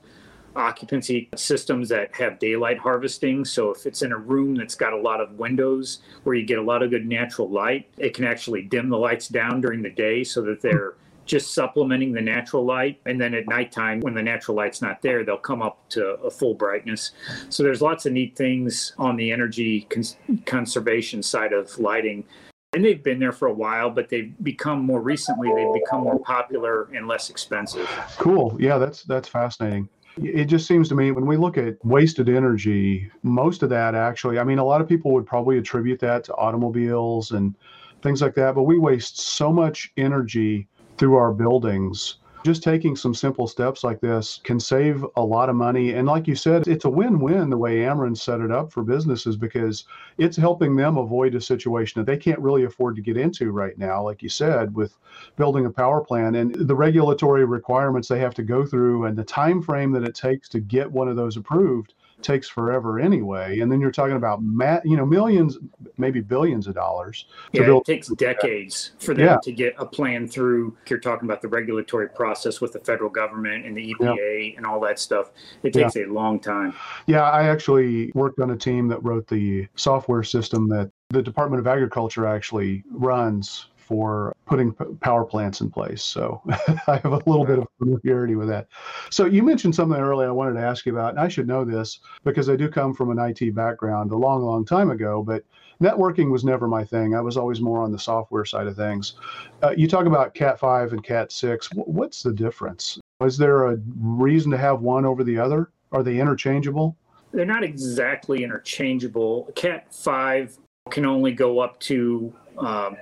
occupancy 0.55 1.29
systems 1.35 1.89
that 1.89 2.15
have 2.15 2.39
daylight 2.39 2.77
harvesting. 2.77 3.43
So 3.43 3.71
if 3.71 3.85
it's 3.85 4.01
in 4.01 4.11
a 4.11 4.17
room 4.17 4.55
that's 4.55 4.75
got 4.75 4.93
a 4.93 4.97
lot 4.97 5.19
of 5.19 5.37
windows 5.39 5.99
where 6.23 6.35
you 6.35 6.45
get 6.45 6.59
a 6.59 6.63
lot 6.63 6.83
of 6.83 6.91
good 6.91 7.07
natural 7.07 7.49
light, 7.49 7.89
it 7.97 8.13
can 8.13 8.25
actually 8.25 8.61
dim 8.61 8.89
the 8.89 8.97
lights 8.97 9.27
down 9.27 9.61
during 9.61 9.81
the 9.81 9.89
day 9.89 10.23
so 10.23 10.41
that 10.43 10.61
they're 10.61 10.93
just 11.25 11.53
supplementing 11.53 12.11
the 12.11 12.21
natural 12.21 12.65
light. 12.65 12.99
And 13.05 13.19
then 13.19 13.33
at 13.33 13.47
nighttime, 13.47 14.01
when 14.01 14.13
the 14.13 14.23
natural 14.23 14.57
light's 14.57 14.81
not 14.81 15.01
there, 15.01 15.23
they'll 15.23 15.37
come 15.37 15.61
up 15.61 15.87
to 15.89 16.15
a 16.15 16.29
full 16.29 16.53
brightness. 16.53 17.11
So 17.49 17.63
there's 17.63 17.81
lots 17.81 18.05
of 18.05 18.13
neat 18.13 18.35
things 18.35 18.93
on 18.97 19.15
the 19.15 19.31
energy 19.31 19.87
cons- 19.89 20.17
conservation 20.45 21.23
side 21.23 21.53
of 21.53 21.77
lighting 21.79 22.25
and 22.73 22.83
they've 22.83 23.03
been 23.03 23.19
there 23.19 23.31
for 23.31 23.47
a 23.47 23.53
while, 23.53 23.89
but 23.89 24.09
they've 24.09 24.33
become 24.41 24.81
more 24.81 25.01
recently. 25.01 25.49
They've 25.55 25.81
become 25.83 26.01
more 26.01 26.19
popular 26.19 26.89
and 26.93 27.07
less 27.07 27.29
expensive. 27.29 27.87
Cool. 28.17 28.57
Yeah, 28.59 28.77
that's 28.77 29.03
that's 29.03 29.29
fascinating. 29.29 29.89
It 30.17 30.45
just 30.45 30.67
seems 30.67 30.89
to 30.89 30.95
me 30.95 31.11
when 31.11 31.25
we 31.25 31.37
look 31.37 31.57
at 31.57 31.83
wasted 31.83 32.29
energy, 32.29 33.09
most 33.23 33.63
of 33.63 33.69
that 33.69 33.95
actually, 33.95 34.37
I 34.37 34.43
mean, 34.43 34.59
a 34.59 34.63
lot 34.63 34.79
of 34.79 34.87
people 34.87 35.11
would 35.11 35.25
probably 35.25 35.57
attribute 35.57 35.99
that 36.01 36.23
to 36.25 36.35
automobiles 36.35 37.31
and 37.31 37.55
things 38.03 38.21
like 38.21 38.35
that, 38.35 38.53
but 38.53 38.63
we 38.63 38.77
waste 38.77 39.19
so 39.19 39.51
much 39.51 39.91
energy 39.97 40.67
through 40.97 41.15
our 41.15 41.33
buildings 41.33 42.17
just 42.43 42.61
taking 42.61 42.95
some 42.95 43.13
simple 43.13 43.47
steps 43.47 43.83
like 43.83 44.01
this 44.01 44.41
can 44.43 44.59
save 44.59 45.05
a 45.15 45.23
lot 45.23 45.49
of 45.49 45.55
money. 45.55 45.93
And 45.93 46.07
like 46.07 46.27
you 46.27 46.35
said, 46.35 46.67
it's 46.67 46.85
a 46.85 46.89
win 46.89 47.19
win 47.19 47.49
the 47.49 47.57
way 47.57 47.77
Ameren 47.77 48.17
set 48.17 48.41
it 48.41 48.51
up 48.51 48.71
for 48.71 48.83
businesses 48.83 49.37
because 49.37 49.85
it's 50.17 50.35
helping 50.35 50.75
them 50.75 50.97
avoid 50.97 51.35
a 51.35 51.41
situation 51.41 51.99
that 51.99 52.05
they 52.05 52.17
can't 52.17 52.39
really 52.39 52.65
afford 52.65 52.95
to 52.97 53.01
get 53.01 53.17
into 53.17 53.51
right 53.51 53.77
now, 53.77 54.03
like 54.03 54.21
you 54.21 54.29
said, 54.29 54.75
with 54.75 54.97
building 55.37 55.65
a 55.65 55.71
power 55.71 56.01
plant 56.01 56.35
and 56.35 56.53
the 56.55 56.75
regulatory 56.75 57.45
requirements 57.45 58.09
they 58.09 58.19
have 58.19 58.35
to 58.35 58.43
go 58.43 58.65
through 58.65 59.05
and 59.05 59.17
the 59.17 59.23
time 59.23 59.61
frame 59.61 59.91
that 59.93 60.03
it 60.03 60.15
takes 60.15 60.49
to 60.49 60.59
get 60.59 60.91
one 60.91 61.07
of 61.07 61.15
those 61.15 61.37
approved 61.37 61.93
takes 62.23 62.47
forever 62.47 62.99
anyway. 62.99 63.59
And 63.59 63.71
then 63.71 63.79
you're 63.79 63.91
talking 63.91 64.15
about 64.15 64.41
ma- 64.41 64.79
you 64.83 64.97
know 64.97 65.05
millions, 65.05 65.57
maybe 65.97 66.21
billions 66.21 66.67
of 66.67 66.75
dollars. 66.75 67.25
yeah, 67.51 67.63
build- 67.63 67.87
it 67.87 67.91
takes 67.93 68.07
decades 68.09 68.91
for 68.99 69.13
them 69.13 69.25
yeah. 69.25 69.37
to 69.43 69.51
get 69.51 69.75
a 69.77 69.85
plan 69.85 70.27
through. 70.27 70.75
You're 70.87 70.99
talking 70.99 71.27
about 71.27 71.41
the 71.41 71.47
regulatory 71.47 72.09
process 72.09 72.61
with 72.61 72.73
the 72.73 72.79
federal 72.79 73.09
government 73.09 73.65
and 73.65 73.75
the 73.77 73.93
EPA 73.93 74.51
yeah. 74.51 74.57
and 74.57 74.65
all 74.65 74.79
that 74.81 74.99
stuff. 74.99 75.31
It 75.63 75.73
takes 75.73 75.95
yeah. 75.95 76.05
a 76.05 76.07
long 76.07 76.39
time. 76.39 76.73
Yeah, 77.07 77.23
I 77.23 77.47
actually 77.47 78.11
worked 78.13 78.39
on 78.39 78.51
a 78.51 78.57
team 78.57 78.87
that 78.87 79.03
wrote 79.03 79.27
the 79.27 79.67
software 79.75 80.23
system 80.23 80.67
that 80.69 80.91
the 81.09 81.21
Department 81.21 81.59
of 81.59 81.67
Agriculture 81.67 82.25
actually 82.25 82.83
runs 82.91 83.67
for 83.93 84.35
putting 84.47 84.73
power 85.01 85.23
plants 85.23 85.61
in 85.61 85.69
place. 85.69 86.01
So 86.01 86.41
I 86.87 86.97
have 86.97 87.13
a 87.13 87.21
little 87.27 87.45
bit 87.45 87.59
of 87.59 87.67
familiarity 87.77 88.33
with 88.33 88.47
that. 88.47 88.65
So 89.11 89.27
you 89.27 89.43
mentioned 89.43 89.75
something 89.75 89.99
earlier 89.99 90.29
I 90.29 90.31
wanted 90.31 90.53
to 90.53 90.65
ask 90.65 90.87
you 90.87 90.93
about, 90.93 91.11
and 91.11 91.19
I 91.19 91.27
should 91.27 91.47
know 91.47 91.63
this 91.63 91.99
because 92.23 92.49
I 92.49 92.55
do 92.55 92.69
come 92.69 92.95
from 92.95 93.11
an 93.11 93.19
IT 93.19 93.53
background 93.53 94.11
a 94.11 94.15
long, 94.15 94.41
long 94.41 94.65
time 94.65 94.89
ago, 94.89 95.21
but 95.21 95.43
networking 95.79 96.31
was 96.31 96.43
never 96.43 96.67
my 96.67 96.83
thing. 96.83 97.13
I 97.13 97.21
was 97.21 97.37
always 97.37 97.61
more 97.61 97.83
on 97.83 97.91
the 97.91 97.99
software 97.99 98.45
side 98.45 98.65
of 98.65 98.75
things. 98.75 99.13
Uh, 99.61 99.75
you 99.77 99.87
talk 99.87 100.07
about 100.07 100.33
Cat 100.33 100.59
5 100.59 100.93
and 100.93 101.03
Cat 101.03 101.31
6. 101.31 101.69
What's 101.75 102.23
the 102.23 102.33
difference? 102.33 102.99
Is 103.21 103.37
there 103.37 103.67
a 103.67 103.77
reason 103.99 104.49
to 104.53 104.57
have 104.57 104.81
one 104.81 105.05
over 105.05 105.23
the 105.23 105.37
other? 105.37 105.69
Are 105.91 106.01
they 106.01 106.19
interchangeable? 106.19 106.97
They're 107.31 107.45
not 107.45 107.63
exactly 107.63 108.43
interchangeable. 108.43 109.51
Cat 109.53 109.93
5 109.93 110.57
can 110.89 111.05
only 111.05 111.31
go 111.31 111.59
up 111.59 111.79
to 111.81 112.33
um, 112.57 112.97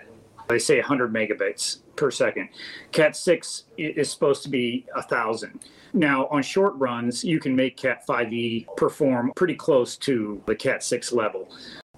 they 0.52 0.60
say 0.60 0.78
100 0.78 1.14
megabits 1.14 1.80
per 1.96 2.12
second. 2.12 2.50
Cat 2.92 3.16
6 3.16 3.64
is 3.78 4.10
supposed 4.10 4.44
to 4.44 4.50
be 4.50 4.86
1,000. 4.94 5.60
Now, 5.94 6.28
on 6.28 6.44
short 6.44 6.74
runs, 6.76 7.24
you 7.24 7.40
can 7.40 7.56
make 7.56 7.78
Cat 7.78 8.06
5e 8.08 8.68
perform 8.76 9.32
pretty 9.36 9.56
close 9.56 9.98
to 9.98 10.42
the 10.46 10.56
Cat 10.56 10.84
6 10.84 11.12
level. 11.12 11.50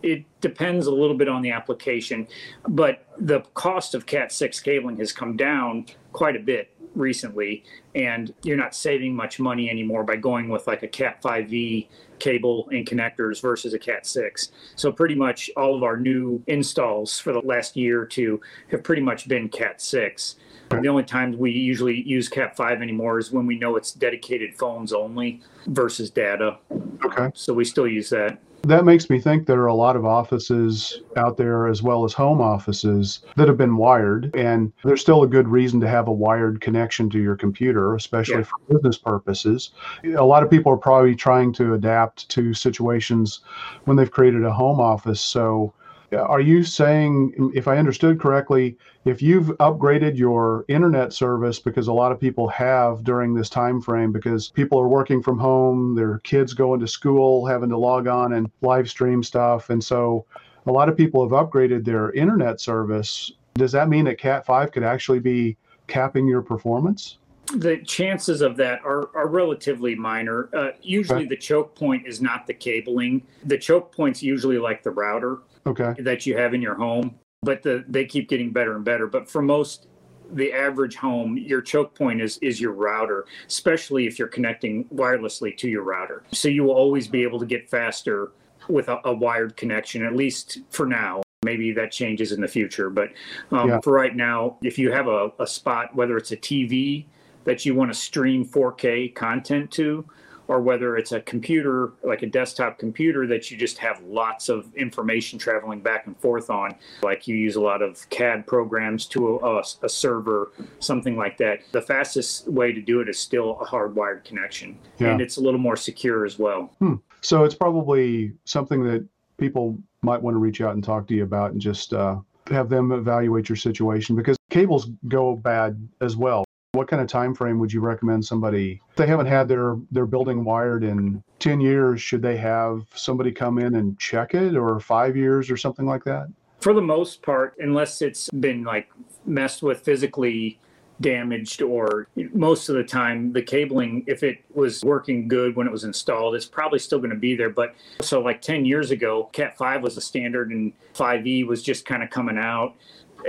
It 0.01 0.25
depends 0.41 0.87
a 0.87 0.91
little 0.91 1.15
bit 1.15 1.29
on 1.29 1.41
the 1.41 1.51
application, 1.51 2.27
but 2.67 3.05
the 3.17 3.41
cost 3.53 3.95
of 3.95 4.05
Cat 4.05 4.31
6 4.31 4.59
cabling 4.59 4.97
has 4.97 5.11
come 5.11 5.37
down 5.37 5.85
quite 6.11 6.35
a 6.35 6.39
bit 6.39 6.75
recently, 6.95 7.63
and 7.95 8.33
you're 8.43 8.57
not 8.57 8.75
saving 8.75 9.15
much 9.15 9.39
money 9.39 9.69
anymore 9.69 10.03
by 10.03 10.15
going 10.15 10.49
with 10.49 10.67
like 10.67 10.83
a 10.83 10.87
Cat 10.87 11.21
5e 11.21 11.87
cable 12.19 12.67
and 12.71 12.85
connectors 12.85 13.41
versus 13.41 13.73
a 13.73 13.79
Cat 13.79 14.05
6. 14.05 14.51
So 14.75 14.91
pretty 14.91 15.15
much 15.15 15.49
all 15.57 15.75
of 15.75 15.83
our 15.83 15.97
new 15.97 16.43
installs 16.47 17.19
for 17.19 17.33
the 17.33 17.39
last 17.39 17.75
year 17.75 18.01
or 18.01 18.05
two 18.05 18.41
have 18.71 18.83
pretty 18.83 19.01
much 19.01 19.27
been 19.27 19.49
Cat 19.49 19.81
6. 19.81 20.35
The 20.69 20.87
only 20.87 21.03
times 21.03 21.37
we 21.37 21.51
usually 21.51 22.01
use 22.01 22.27
Cat 22.29 22.55
5 22.55 22.81
anymore 22.81 23.19
is 23.19 23.31
when 23.31 23.45
we 23.45 23.57
know 23.57 23.75
it's 23.75 23.91
dedicated 23.91 24.55
phones 24.55 24.91
only 24.91 25.41
versus 25.67 26.09
data. 26.09 26.57
Okay. 27.05 27.29
So 27.35 27.53
we 27.53 27.63
still 27.65 27.87
use 27.87 28.09
that 28.09 28.39
that 28.63 28.85
makes 28.85 29.09
me 29.09 29.19
think 29.19 29.45
there 29.45 29.61
are 29.61 29.67
a 29.67 29.73
lot 29.75 29.95
of 29.97 30.05
offices 30.05 31.01
out 31.17 31.35
there 31.35 31.67
as 31.67 31.83
well 31.83 32.05
as 32.05 32.13
home 32.13 32.39
offices 32.39 33.19
that 33.35 33.47
have 33.49 33.57
been 33.57 33.75
wired 33.75 34.33
and 34.35 34.71
there's 34.85 35.01
still 35.01 35.21
a 35.23 35.27
good 35.27 35.47
reason 35.49 35.81
to 35.81 35.87
have 35.87 36.07
a 36.07 36.11
wired 36.13 36.61
connection 36.61 37.09
to 37.09 37.19
your 37.21 37.35
computer 37.35 37.93
especially 37.95 38.37
yeah. 38.37 38.43
for 38.43 38.73
business 38.75 38.97
purposes 38.97 39.71
a 40.17 40.23
lot 40.25 40.43
of 40.43 40.49
people 40.49 40.71
are 40.71 40.77
probably 40.77 41.13
trying 41.15 41.51
to 41.51 41.73
adapt 41.73 42.27
to 42.29 42.53
situations 42.53 43.41
when 43.83 43.97
they've 43.97 44.11
created 44.11 44.45
a 44.45 44.53
home 44.53 44.79
office 44.79 45.19
so 45.19 45.73
are 46.21 46.41
you 46.41 46.63
saying, 46.63 47.51
if 47.53 47.67
I 47.67 47.77
understood 47.77 48.19
correctly, 48.19 48.77
if 49.05 49.21
you've 49.21 49.47
upgraded 49.57 50.17
your 50.17 50.65
internet 50.67 51.13
service 51.13 51.59
because 51.59 51.87
a 51.87 51.93
lot 51.93 52.11
of 52.11 52.19
people 52.19 52.47
have 52.49 53.03
during 53.03 53.33
this 53.33 53.49
time 53.49 53.81
frame 53.81 54.11
because 54.11 54.49
people 54.49 54.79
are 54.79 54.87
working 54.87 55.21
from 55.21 55.37
home, 55.37 55.95
their 55.95 56.19
kids 56.19 56.53
going 56.53 56.79
to 56.79 56.87
school, 56.87 57.45
having 57.45 57.69
to 57.69 57.77
log 57.77 58.07
on 58.07 58.33
and 58.33 58.51
live 58.61 58.89
stream 58.89 59.23
stuff, 59.23 59.69
and 59.69 59.83
so 59.83 60.25
a 60.65 60.71
lot 60.71 60.89
of 60.89 60.95
people 60.95 61.21
have 61.23 61.31
upgraded 61.31 61.83
their 61.83 62.11
internet 62.11 62.61
service. 62.61 63.31
Does 63.55 63.71
that 63.73 63.89
mean 63.89 64.05
that 64.05 64.17
Cat 64.17 64.45
5 64.45 64.71
could 64.71 64.83
actually 64.83 65.19
be 65.19 65.57
capping 65.87 66.27
your 66.27 66.41
performance? 66.41 67.17
the 67.55 67.77
chances 67.79 68.41
of 68.41 68.55
that 68.57 68.79
are, 68.83 69.09
are 69.15 69.27
relatively 69.27 69.95
minor. 69.95 70.49
Uh, 70.53 70.71
usually, 70.81 71.19
okay. 71.19 71.27
the 71.27 71.37
choke 71.37 71.75
point 71.75 72.07
is 72.07 72.21
not 72.21 72.47
the 72.47 72.53
cabling. 72.53 73.21
The 73.45 73.57
choke 73.57 73.93
point's 73.95 74.23
usually 74.23 74.57
like 74.57 74.81
the 74.81 74.91
router 74.91 75.39
okay. 75.65 75.93
that 75.99 76.25
you 76.25 76.37
have 76.37 76.53
in 76.53 76.61
your 76.61 76.75
home, 76.75 77.15
but 77.41 77.61
the, 77.61 77.83
they 77.87 78.05
keep 78.05 78.29
getting 78.29 78.51
better 78.51 78.75
and 78.75 78.85
better. 78.85 79.07
But 79.07 79.29
for 79.29 79.41
most, 79.41 79.87
the 80.31 80.51
average 80.53 80.95
home, 80.95 81.37
your 81.37 81.61
choke 81.61 81.95
point 81.95 82.21
is 82.21 82.37
is 82.41 82.59
your 82.59 82.71
router, 82.71 83.25
especially 83.47 84.07
if 84.07 84.17
you're 84.17 84.27
connecting 84.27 84.85
wirelessly 84.85 85.55
to 85.57 85.69
your 85.69 85.83
router. 85.83 86.23
So 86.31 86.47
you 86.47 86.63
will 86.63 86.73
always 86.73 87.07
be 87.07 87.23
able 87.23 87.39
to 87.39 87.45
get 87.45 87.69
faster 87.69 88.31
with 88.67 88.87
a, 88.89 88.99
a 89.05 89.13
wired 89.13 89.57
connection, 89.57 90.05
at 90.05 90.15
least 90.15 90.59
for 90.69 90.85
now. 90.85 91.21
Maybe 91.43 91.73
that 91.73 91.91
changes 91.91 92.31
in 92.31 92.39
the 92.39 92.47
future, 92.47 92.89
but 92.89 93.09
um, 93.51 93.67
yeah. 93.67 93.81
for 93.81 93.91
right 93.91 94.15
now, 94.15 94.57
if 94.61 94.79
you 94.79 94.91
have 94.93 95.07
a, 95.07 95.31
a 95.39 95.45
spot, 95.45 95.93
whether 95.93 96.15
it's 96.15 96.31
a 96.31 96.37
TV 96.37 97.05
that 97.43 97.65
you 97.65 97.75
want 97.75 97.91
to 97.91 97.99
stream 97.99 98.45
4K 98.45 99.13
content 99.13 99.69
to, 99.71 100.05
or 100.53 100.61
whether 100.61 100.95
it's 100.97 101.11
a 101.13 101.21
computer, 101.21 101.93
like 102.03 102.21
a 102.21 102.27
desktop 102.27 102.77
computer 102.77 103.25
that 103.25 103.49
you 103.49 103.57
just 103.57 103.79
have 103.79 103.99
lots 104.03 104.49
of 104.49 104.71
information 104.75 105.39
traveling 105.39 105.81
back 105.81 106.05
and 106.05 106.15
forth 106.19 106.51
on, 106.51 106.75
like 107.01 107.27
you 107.27 107.35
use 107.35 107.55
a 107.55 107.59
lot 107.59 107.81
of 107.81 108.07
CAD 108.11 108.45
programs 108.45 109.07
to 109.07 109.39
a, 109.39 109.63
a 109.81 109.89
server, 109.89 110.51
something 110.79 111.17
like 111.17 111.39
that. 111.39 111.61
The 111.71 111.81
fastest 111.81 112.47
way 112.47 112.71
to 112.71 112.81
do 112.81 112.99
it 113.01 113.09
is 113.09 113.17
still 113.17 113.59
a 113.61 113.65
hardwired 113.65 114.25
connection, 114.25 114.77
yeah. 114.99 115.07
and 115.07 115.21
it's 115.21 115.37
a 115.37 115.41
little 115.41 115.59
more 115.59 115.75
secure 115.75 116.23
as 116.23 116.37
well. 116.37 116.71
Hmm. 116.77 116.95
So 117.21 117.45
it's 117.45 117.55
probably 117.55 118.33
something 118.45 118.83
that 118.83 119.03
people 119.37 119.75
might 120.03 120.21
want 120.21 120.35
to 120.35 120.39
reach 120.39 120.61
out 120.61 120.75
and 120.75 120.83
talk 120.83 121.07
to 121.07 121.15
you 121.15 121.23
about 121.23 121.53
and 121.53 121.59
just 121.59 121.95
uh, 121.95 122.17
have 122.51 122.69
them 122.69 122.91
evaluate 122.91 123.49
your 123.49 123.55
situation 123.55 124.15
because 124.15 124.37
cables 124.51 124.91
go 125.07 125.35
bad 125.35 125.89
as 125.99 126.15
well. 126.15 126.45
What 126.73 126.87
kind 126.87 127.03
of 127.03 127.07
time 127.07 127.35
frame 127.35 127.59
would 127.59 127.71
you 127.71 127.81
recommend 127.81 128.25
somebody 128.25 128.81
if 128.89 128.95
they 128.95 129.05
haven't 129.05 129.27
had 129.27 129.47
their 129.47 129.75
their 129.91 130.07
building 130.07 130.43
wired 130.43 130.83
in 130.83 131.23
10 131.37 131.61
years 131.61 132.01
should 132.01 132.23
they 132.23 132.35
have 132.37 132.87
somebody 132.95 133.31
come 133.31 133.59
in 133.59 133.75
and 133.75 133.99
check 133.99 134.33
it 134.33 134.55
or 134.55 134.79
5 134.79 135.15
years 135.15 135.51
or 135.51 135.57
something 135.57 135.85
like 135.85 136.03
that? 136.05 136.29
For 136.61 136.73
the 136.73 136.81
most 136.81 137.21
part 137.21 137.53
unless 137.59 138.01
it's 138.01 138.27
been 138.31 138.63
like 138.63 138.89
messed 139.27 139.61
with 139.61 139.81
physically 139.81 140.59
damaged 140.99 141.61
or 141.61 142.07
most 142.33 142.69
of 142.69 142.75
the 142.75 142.83
time 142.83 143.33
the 143.33 143.41
cabling 143.43 144.03
if 144.07 144.23
it 144.23 144.43
was 144.55 144.83
working 144.83 145.27
good 145.27 145.55
when 145.55 145.67
it 145.67 145.71
was 145.71 145.83
installed 145.83 146.33
it's 146.33 146.45
probably 146.45 146.79
still 146.79 146.99
going 146.99 147.09
to 147.11 147.15
be 147.15 147.35
there 147.35 147.49
but 147.49 147.75
so 148.01 148.19
like 148.19 148.41
10 148.41 148.65
years 148.65 148.89
ago 148.89 149.29
cat 149.31 149.55
5 149.57 149.83
was 149.83 149.97
a 149.97 150.01
standard 150.01 150.49
and 150.49 150.73
5e 150.95 151.45
was 151.45 151.61
just 151.61 151.85
kind 151.85 152.01
of 152.01 152.09
coming 152.09 152.37
out 152.37 152.75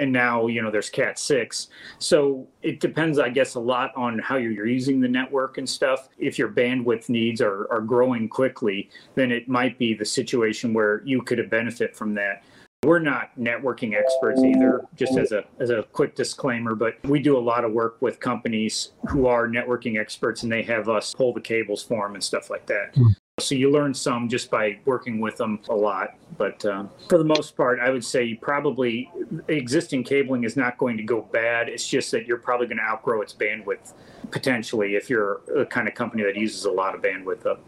and 0.01 0.13
now 0.13 0.47
you 0.47 0.63
know 0.63 0.71
there's 0.71 0.91
cat 0.91 1.19
6 1.19 1.69
so 1.99 2.47
it 2.63 2.81
depends 2.81 3.19
i 3.19 3.29
guess 3.29 3.55
a 3.55 3.61
lot 3.61 3.93
on 3.97 4.19
how 4.19 4.37
you're 4.37 4.67
using 4.67 5.01
the 5.01 5.09
network 5.09 5.59
and 5.59 5.69
stuff. 5.69 6.09
If 6.19 6.39
your 6.39 6.49
bandwidth 6.49 7.09
needs 7.09 7.41
are, 7.41 7.71
are 7.73 7.81
growing 7.81 8.29
quickly 8.29 8.91
then 9.15 9.31
it 9.31 9.49
might 9.49 9.79
be 9.79 9.95
the 9.95 10.05
situation 10.05 10.73
where 10.73 11.03
you 11.05 11.23
could 11.23 11.39
benefit 11.51 11.97
from 11.97 12.15
that. 12.15 12.45
We're 12.85 12.99
not 12.99 13.31
networking 13.39 13.95
experts 13.95 14.43
either, 14.43 14.83
just 14.95 15.17
as 15.17 15.33
a 15.33 15.45
as 15.59 15.71
a 15.71 15.85
quick 15.93 16.15
disclaimer, 16.15 16.75
but 16.75 17.03
we 17.05 17.19
do 17.19 17.39
a 17.39 17.41
lot 17.41 17.65
of 17.65 17.73
work 17.73 17.97
with 18.03 18.21
companies 18.21 18.93
who 19.09 19.27
are 19.27 19.49
networking 19.49 19.99
experts 19.99 20.43
and 20.43 20.53
they 20.53 20.63
have 20.63 20.89
us 20.91 21.15
pull 21.15 21.33
the 21.33 21.41
cables 21.41 21.83
for 21.83 22.07
them 22.07 22.15
and 22.15 22.23
stuff 22.23 22.51
like 22.51 22.67
that. 22.67 22.95
Hmm. 22.95 23.09
So 23.41 23.57
you 23.57 23.71
learn 23.71 23.93
some 23.93 24.29
just 24.29 24.49
by 24.49 24.79
working 24.85 25.19
with 25.19 25.37
them 25.37 25.59
a 25.69 25.75
lot. 25.75 26.17
But 26.39 26.65
uh, 26.65 26.85
for 27.09 27.19
the 27.19 27.25
most 27.25 27.57
part, 27.57 27.81
I 27.81 27.91
would 27.91 28.05
say 28.05 28.35
probably 28.35 29.11
existing 29.49 30.05
cabling 30.05 30.45
is 30.45 30.57
not 30.57 30.79
going 30.79 30.97
to 30.97 31.03
go 31.03 31.21
bad. 31.21 31.69
It's 31.69 31.87
just 31.87 32.13
that 32.13 32.27
you're 32.27 32.39
probably 32.39 32.69
going 32.69 32.79
to 32.79 32.85
outgrow 32.85 33.23
its 33.23 33.35
bandwidth 33.35 33.93
potentially 34.31 34.95
if 34.95 35.11
you're 35.11 35.43
a 35.55 35.67
kind 35.67 35.89
of 35.89 35.95
company 35.95 36.23
that 36.23 36.37
uses 36.37 36.65
a 36.65 36.71
lot 36.71 36.95
of 36.95 37.03
bandwidth 37.03 37.45
up. 37.45 37.61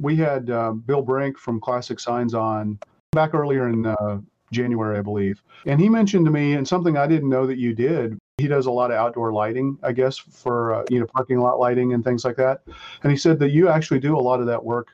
We 0.00 0.16
had 0.16 0.48
uh, 0.48 0.72
Bill 0.72 1.02
Brink 1.02 1.38
from 1.38 1.60
Classic 1.60 2.00
Signs 2.00 2.32
on 2.32 2.78
back 3.12 3.34
earlier 3.34 3.68
in 3.68 3.86
uh, 3.86 4.18
January, 4.50 4.98
I 4.98 5.02
believe. 5.02 5.42
And 5.66 5.78
he 5.78 5.90
mentioned 5.90 6.24
to 6.24 6.30
me, 6.30 6.54
and 6.54 6.66
something 6.66 6.96
I 6.96 7.06
didn't 7.06 7.28
know 7.28 7.46
that 7.46 7.58
you 7.58 7.74
did, 7.74 8.18
he 8.38 8.48
does 8.48 8.64
a 8.64 8.72
lot 8.72 8.90
of 8.90 8.96
outdoor 8.96 9.32
lighting, 9.32 9.78
I 9.82 9.92
guess, 9.92 10.16
for 10.16 10.74
uh, 10.74 10.84
you 10.88 10.98
know 10.98 11.06
parking 11.14 11.38
lot 11.38 11.60
lighting 11.60 11.92
and 11.92 12.02
things 12.02 12.24
like 12.24 12.36
that. 12.36 12.62
And 13.02 13.12
he 13.12 13.18
said 13.18 13.38
that 13.40 13.50
you 13.50 13.68
actually 13.68 14.00
do 14.00 14.16
a 14.16 14.18
lot 14.18 14.40
of 14.40 14.46
that 14.46 14.64
work 14.64 14.88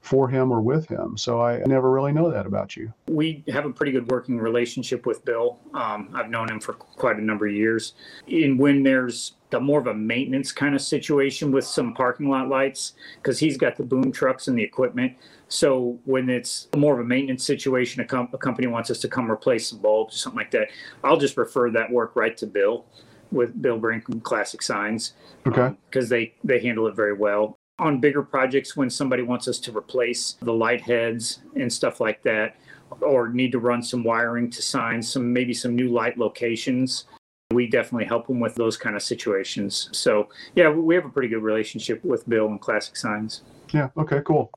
for 0.00 0.28
him 0.28 0.50
or 0.50 0.60
with 0.60 0.88
him. 0.88 1.16
So 1.16 1.42
I 1.42 1.58
never 1.66 1.90
really 1.90 2.12
know 2.12 2.30
that 2.30 2.46
about 2.46 2.76
you. 2.76 2.92
We 3.08 3.44
have 3.48 3.66
a 3.66 3.70
pretty 3.70 3.92
good 3.92 4.10
working 4.10 4.38
relationship 4.38 5.06
with 5.06 5.24
Bill. 5.24 5.58
Um, 5.74 6.10
I've 6.14 6.30
known 6.30 6.50
him 6.50 6.60
for 6.60 6.72
quite 6.72 7.16
a 7.16 7.20
number 7.20 7.46
of 7.46 7.52
years. 7.52 7.94
And 8.26 8.58
when 8.58 8.82
there's 8.82 9.34
the 9.50 9.60
more 9.60 9.80
of 9.80 9.88
a 9.88 9.94
maintenance 9.94 10.52
kind 10.52 10.74
of 10.74 10.80
situation 10.80 11.50
with 11.50 11.64
some 11.64 11.92
parking 11.92 12.28
lot 12.28 12.48
lights, 12.48 12.94
because 13.16 13.38
he's 13.38 13.56
got 13.56 13.76
the 13.76 13.82
boom 13.82 14.12
trucks 14.12 14.48
and 14.48 14.56
the 14.56 14.62
equipment, 14.62 15.12
so 15.48 15.98
when 16.04 16.30
it's 16.30 16.68
more 16.76 16.94
of 16.94 17.00
a 17.00 17.04
maintenance 17.04 17.44
situation, 17.44 18.00
a, 18.00 18.04
com- 18.04 18.30
a 18.32 18.38
company 18.38 18.68
wants 18.68 18.90
us 18.90 19.00
to 19.00 19.08
come 19.08 19.30
replace 19.30 19.68
some 19.68 19.80
bulbs 19.80 20.14
or 20.14 20.18
something 20.18 20.38
like 20.38 20.52
that, 20.52 20.68
I'll 21.02 21.16
just 21.16 21.36
refer 21.36 21.70
that 21.72 21.90
work 21.90 22.14
right 22.14 22.36
to 22.36 22.46
Bill 22.46 22.86
with 23.32 23.60
Bill 23.60 23.78
Brink 23.78 24.04
Classic 24.22 24.62
Signs. 24.62 25.14
Okay. 25.46 25.74
Because 25.88 26.06
um, 26.06 26.10
they, 26.10 26.34
they 26.44 26.60
handle 26.60 26.86
it 26.86 26.94
very 26.94 27.14
well. 27.14 27.59
On 27.80 27.98
bigger 27.98 28.22
projects, 28.22 28.76
when 28.76 28.90
somebody 28.90 29.22
wants 29.22 29.48
us 29.48 29.58
to 29.60 29.76
replace 29.76 30.36
the 30.42 30.52
light 30.52 30.82
heads 30.82 31.40
and 31.56 31.72
stuff 31.72 31.98
like 31.98 32.22
that, 32.24 32.56
or 33.00 33.28
need 33.28 33.52
to 33.52 33.58
run 33.58 33.82
some 33.82 34.04
wiring 34.04 34.50
to 34.50 34.60
signs, 34.60 35.10
some 35.10 35.32
maybe 35.32 35.54
some 35.54 35.74
new 35.74 35.88
light 35.88 36.18
locations, 36.18 37.06
we 37.52 37.66
definitely 37.66 38.04
help 38.04 38.26
them 38.26 38.38
with 38.38 38.54
those 38.54 38.76
kind 38.76 38.94
of 38.96 39.02
situations. 39.02 39.88
So 39.92 40.28
yeah, 40.54 40.68
we 40.68 40.94
have 40.94 41.06
a 41.06 41.08
pretty 41.08 41.28
good 41.28 41.42
relationship 41.42 42.04
with 42.04 42.28
Bill 42.28 42.46
and 42.48 42.60
Classic 42.60 42.96
Signs. 42.96 43.42
Yeah. 43.72 43.88
Okay. 43.96 44.20
Cool. 44.26 44.50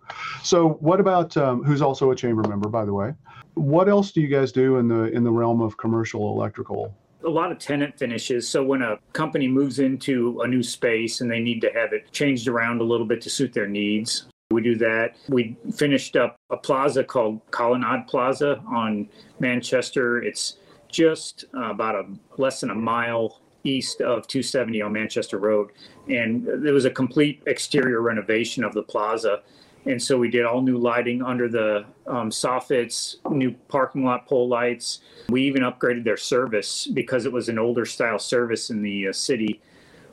So, 0.44 0.70
what 0.82 1.00
about 1.00 1.38
um, 1.38 1.64
who's 1.64 1.82
also 1.82 2.12
a 2.12 2.16
chamber 2.16 2.48
member, 2.48 2.68
by 2.68 2.84
the 2.84 2.94
way? 2.94 3.14
What 3.54 3.88
else 3.88 4.12
do 4.12 4.22
you 4.22 4.28
guys 4.28 4.52
do 4.52 4.78
in 4.78 4.88
the 4.88 5.04
in 5.14 5.24
the 5.24 5.32
realm 5.32 5.62
of 5.62 5.78
commercial 5.78 6.30
electrical? 6.30 6.94
A 7.26 7.30
lot 7.30 7.52
of 7.52 7.60
tenant 7.60 7.98
finishes. 7.98 8.48
So 8.48 8.64
when 8.64 8.82
a 8.82 8.98
company 9.14 9.48
moves 9.48 9.80
into 9.80 10.42
a 10.42 10.48
new 10.48 10.64
space 10.64 11.22
and 11.22 11.32
they 11.32 11.40
need 11.40 11.62
to 11.62 11.72
have 11.74 11.94
it 11.94 12.12
changed 12.12 12.48
around 12.48 12.82
a 12.82 12.84
little 12.84 13.06
bit 13.06 13.22
to 13.22 13.30
suit 13.30 13.54
their 13.54 13.68
needs, 13.68 14.26
we 14.52 14.62
do 14.62 14.76
that. 14.76 15.16
We 15.30 15.58
finished 15.76 16.16
up 16.16 16.36
a 16.50 16.58
plaza 16.58 17.04
called 17.04 17.42
Colonnade 17.52 18.08
Plaza 18.08 18.62
on 18.68 19.10
Manchester. 19.40 20.22
It's 20.22 20.58
just 20.90 21.46
uh, 21.56 21.72
about 21.72 21.96
a 21.96 22.06
less 22.38 22.62
than 22.62 22.70
a 22.70 22.76
mile 22.76 23.42
east 23.64 24.02
of 24.02 24.28
270 24.28 24.82
on 24.82 24.94
Manchester 24.94 25.40
Road. 25.40 25.72
And 26.08 26.46
there 26.46 26.74
was 26.74 26.86
a 26.86 26.92
complete 26.92 27.42
exterior 27.48 28.02
renovation 28.02 28.64
of 28.64 28.74
the 28.74 28.84
plaza. 28.84 29.42
And 29.86 30.02
so 30.02 30.18
we 30.18 30.30
did 30.30 30.46
all 30.46 30.62
new 30.62 30.78
lighting 30.78 31.22
under 31.22 31.50
the 31.50 31.86
um, 32.08 32.30
soffits, 32.30 33.16
new 33.30 33.52
parking 33.68 34.04
lot 34.06 34.26
pole 34.28 34.48
lights. 34.48 35.00
We 35.30 35.44
even 35.44 35.64
upgraded 35.64 36.04
their 36.04 36.18
service 36.18 36.88
because 36.88 37.26
it 37.26 37.32
was 37.32 37.50
an 37.50 37.60
older 37.60 37.86
style 37.86 38.20
service 38.20 38.70
in 38.70 38.82
the 38.82 39.10
uh, 39.10 39.14
city 39.14 39.62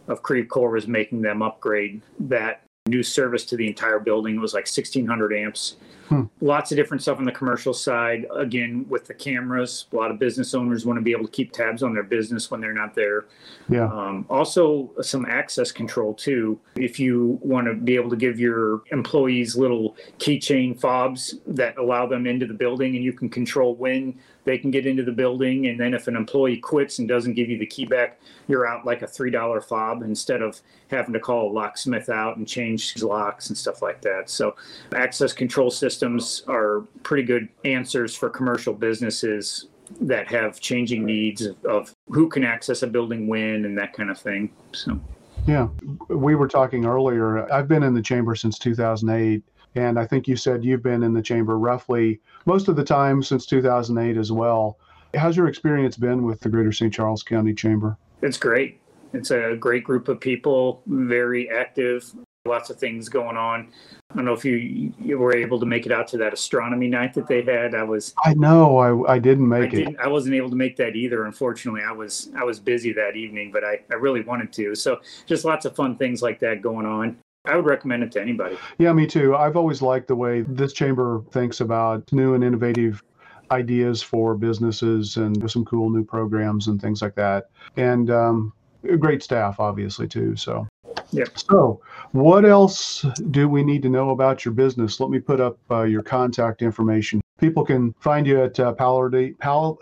of 0.09 0.23
Creve 0.23 0.49
Coeur 0.49 0.71
was 0.71 0.89
making 0.89 1.23
them 1.23 1.41
upgrade 1.41 2.03
that 2.19 2.63
new 2.87 3.03
service 3.03 3.45
to 3.47 3.57
the 3.57 3.67
entire 3.67 4.01
building. 4.01 4.37
It 4.37 4.41
was 4.41 4.55
like 4.55 4.67
1600 4.67 5.33
amps 5.33 5.77
Hmm. 6.11 6.25
Lots 6.41 6.73
of 6.73 6.77
different 6.77 7.03
stuff 7.03 7.19
on 7.19 7.25
the 7.25 7.31
commercial 7.31 7.73
side. 7.73 8.27
Again, 8.35 8.85
with 8.89 9.07
the 9.07 9.15
cameras, 9.15 9.87
a 9.93 9.97
lot 9.97 10.11
of 10.11 10.19
business 10.19 10.55
owners 10.55 10.85
want 10.85 10.97
to 10.97 11.03
be 11.03 11.13
able 11.13 11.25
to 11.25 11.31
keep 11.31 11.53
tabs 11.53 11.85
on 11.85 11.95
their 11.95 12.03
business 12.03 12.51
when 12.51 12.61
they're 12.61 12.73
not 12.73 12.97
there. 12.97 13.27
Yeah. 13.69 13.85
Um, 13.85 14.27
also, 14.29 14.91
some 15.03 15.25
access 15.25 15.71
control 15.71 16.13
too. 16.15 16.59
If 16.75 16.99
you 16.99 17.39
want 17.43 17.69
to 17.69 17.75
be 17.75 17.95
able 17.95 18.11
to 18.11 18.17
give 18.17 18.41
your 18.41 18.83
employees 18.91 19.55
little 19.55 19.97
keychain 20.19 20.79
fobs 20.81 21.37
that 21.47 21.79
allow 21.79 22.07
them 22.07 22.27
into 22.27 22.45
the 22.45 22.55
building, 22.55 22.97
and 22.97 23.05
you 23.05 23.13
can 23.13 23.29
control 23.29 23.77
when 23.77 24.19
they 24.45 24.59
can 24.59 24.71
get 24.71 24.87
into 24.87 25.03
the 25.03 25.13
building. 25.13 25.67
And 25.67 25.79
then 25.79 25.95
if 25.95 26.09
an 26.09 26.17
employee 26.17 26.57
quits 26.57 26.99
and 26.99 27.09
doesn't 27.09 27.35
give 27.35 27.49
you 27.49 27.59
the 27.59 27.67
key 27.67 27.85
back, 27.85 28.21
you're 28.49 28.67
out 28.67 28.85
like 28.85 29.03
a 29.03 29.07
$3 29.07 29.65
fob 29.65 30.03
instead 30.03 30.43
of 30.43 30.61
having 30.91 31.13
to 31.13 31.21
call 31.21 31.51
a 31.51 31.53
locksmith 31.53 32.09
out 32.09 32.37
and 32.37 32.49
change 32.49 32.93
his 32.93 33.05
locks 33.05 33.49
and 33.49 33.57
stuff 33.57 33.83
like 33.83 34.03
that. 34.03 34.29
So 34.31 34.57
access 34.95 35.33
control 35.33 35.71
systems 36.01 36.43
are 36.49 36.87
pretty 37.03 37.23
good 37.23 37.47
answers 37.67 38.17
for 38.17 38.31
commercial 38.31 38.73
businesses 38.73 39.67
that 40.01 40.27
have 40.29 40.59
changing 40.59 41.05
needs 41.05 41.43
of, 41.43 41.63
of 41.67 41.95
who 42.09 42.27
can 42.27 42.43
access 42.43 42.83
a 42.83 42.87
building 42.87 43.27
when 43.27 43.67
and 43.67 43.77
that 43.77 43.93
kind 43.93 44.11
of 44.11 44.19
thing. 44.19 44.51
So 44.73 44.99
yeah, 45.47 45.69
we 46.09 46.37
were 46.37 46.49
talking 46.49 46.87
earlier. 46.87 47.53
I've 47.53 47.69
been 47.69 47.83
in 47.83 47.93
the 47.93 48.01
chamber 48.01 48.35
since 48.35 48.59
2008 48.59 49.43
and 49.75 49.99
I 49.99 50.07
think 50.07 50.27
you 50.27 50.37
said 50.37 50.65
you've 50.65 50.83
been 50.83 51.03
in 51.03 51.13
the 51.13 51.21
chamber 51.21 51.59
roughly 51.59 52.21
most 52.47 52.69
of 52.69 52.77
the 52.77 52.85
time 52.85 53.23
since 53.23 53.45
2008 53.45 54.17
as 54.17 54.33
well. 54.33 54.79
How's 55.15 55.37
your 55.37 55.49
experience 55.49 55.99
been 55.99 56.23
with 56.23 56.41
the 56.41 56.49
Greater 56.49 56.73
St. 56.73 56.95
Charles 56.95 57.23
County 57.23 57.53
Chamber? 57.53 57.99
It's 58.23 58.39
great. 58.39 58.81
It's 59.13 59.33
a 59.33 59.55
great 59.59 59.85
group 59.85 60.09
of 60.09 60.19
people, 60.19 60.83
very 60.87 61.51
active, 61.51 62.11
lots 62.47 62.71
of 62.71 62.79
things 62.79 63.09
going 63.09 63.37
on. 63.37 63.69
I 64.11 64.17
don't 64.17 64.25
know 64.25 64.33
if 64.33 64.45
you 64.45 64.93
you 64.99 65.19
were 65.19 65.37
able 65.37 65.61
to 65.61 65.67
make 65.67 65.87
it 65.87 65.93
out 65.93 66.09
to 66.09 66.17
that 66.19 66.33
astronomy 66.33 66.89
night 66.89 67.15
that 67.15 67.27
they 67.27 67.43
had. 67.43 67.75
I 67.75 67.85
was. 67.85 68.15
I 68.25 68.35
know 68.35 68.79
I, 68.79 69.15
I 69.15 69.19
didn't 69.19 69.49
make 69.49 69.63
I 69.63 69.67
it. 69.67 69.71
Didn't, 69.71 70.01
I 70.01 70.09
wasn't 70.09 70.35
able 70.35 70.51
to 70.51 70.57
make 70.57 70.77
that 70.77 70.97
either. 70.97 71.27
Unfortunately, 71.27 71.83
I 71.87 71.93
was 71.93 72.31
I 72.37 72.45
was 72.45 72.59
busy 72.59 72.93
that 72.95 73.15
evening, 73.15 73.53
but 73.53 73.63
I, 73.63 73.81
I 73.91 73.95
really 73.95 74.23
wanted 74.23 74.53
to. 74.55 74.75
So 74.75 75.01
just 75.27 75.45
lots 75.45 75.65
of 75.65 75.77
fun 75.77 75.97
things 75.97 76.23
like 76.23 76.41
that 76.41 76.63
going 76.63 76.87
on. 76.87 77.19
I 77.45 77.57
would 77.57 77.67
recommend 77.67 78.03
it 78.03 78.13
to 78.13 78.21
anybody. 78.21 78.59
Yeah, 78.79 78.93
me 78.93 79.07
too. 79.07 79.35
I've 79.35 79.57
always 79.57 79.81
liked 79.81 80.09
the 80.09 80.17
way 80.17 80.43
this 80.43 80.73
chamber 80.73 81.23
thinks 81.31 81.61
about 81.61 82.11
new 82.13 82.35
and 82.35 82.45
innovative 82.45 83.03
ideas 83.51 84.03
for 84.03 84.35
businesses 84.35 85.17
and 85.17 85.51
some 85.51 85.65
cool 85.65 85.89
new 85.91 86.05
programs 86.05 86.69
and 86.69 86.81
things 86.81 87.01
like 87.01 87.15
that. 87.15 87.49
And 87.77 88.11
um, 88.11 88.53
great 88.99 89.23
staff, 89.23 89.59
obviously, 89.59 90.07
too. 90.07 90.37
So. 90.37 90.67
Yep. 91.13 91.39
So, 91.39 91.81
what 92.13 92.45
else 92.45 93.05
do 93.31 93.49
we 93.49 93.65
need 93.65 93.83
to 93.83 93.89
know 93.89 94.11
about 94.11 94.45
your 94.45 94.55
business? 94.55 95.01
Let 95.01 95.11
me 95.11 95.19
put 95.19 95.41
up 95.41 95.59
uh, 95.71 95.83
your 95.83 96.03
contact 96.03 96.63
information. 96.63 97.21
People 97.39 97.65
can 97.65 97.95
find 98.01 98.27
you 98.27 98.43
at 98.43 98.61
uh, 98.61 98.75
Pallardy, 98.75 99.37
Pal, 99.39 99.79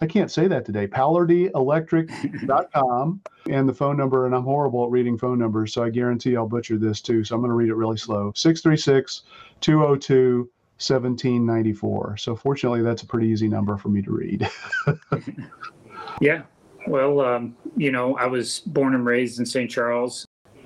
I 0.00 0.06
can't 0.06 0.30
say 0.30 0.46
that 0.48 0.64
today. 0.64 0.86
PallardyElectric.com 0.86 3.20
and 3.50 3.68
the 3.68 3.74
phone 3.74 3.96
number. 3.96 4.26
And 4.26 4.34
I'm 4.34 4.44
horrible 4.44 4.84
at 4.84 4.90
reading 4.90 5.16
phone 5.18 5.38
numbers, 5.38 5.72
so 5.72 5.82
I 5.82 5.88
guarantee 5.90 6.36
I'll 6.36 6.48
butcher 6.48 6.78
this 6.78 7.00
too. 7.00 7.24
So 7.24 7.34
I'm 7.34 7.40
going 7.40 7.50
to 7.50 7.54
read 7.54 7.70
it 7.70 7.74
really 7.74 7.96
slow 7.96 8.32
636 8.34 9.22
202 9.60 10.50
1794. 10.78 12.16
So 12.18 12.36
fortunately, 12.36 12.82
that's 12.82 13.02
a 13.02 13.06
pretty 13.06 13.26
easy 13.28 13.48
number 13.48 13.76
for 13.76 13.88
me 13.88 14.00
to 14.02 14.12
read. 14.12 14.48
yeah. 16.20 16.42
Well, 16.86 17.20
um, 17.20 17.56
you 17.76 17.90
know, 17.90 18.16
I 18.16 18.26
was 18.26 18.60
born 18.60 18.94
and 18.94 19.04
raised 19.04 19.40
in 19.40 19.46
St. 19.46 19.68
Charles. 19.70 20.24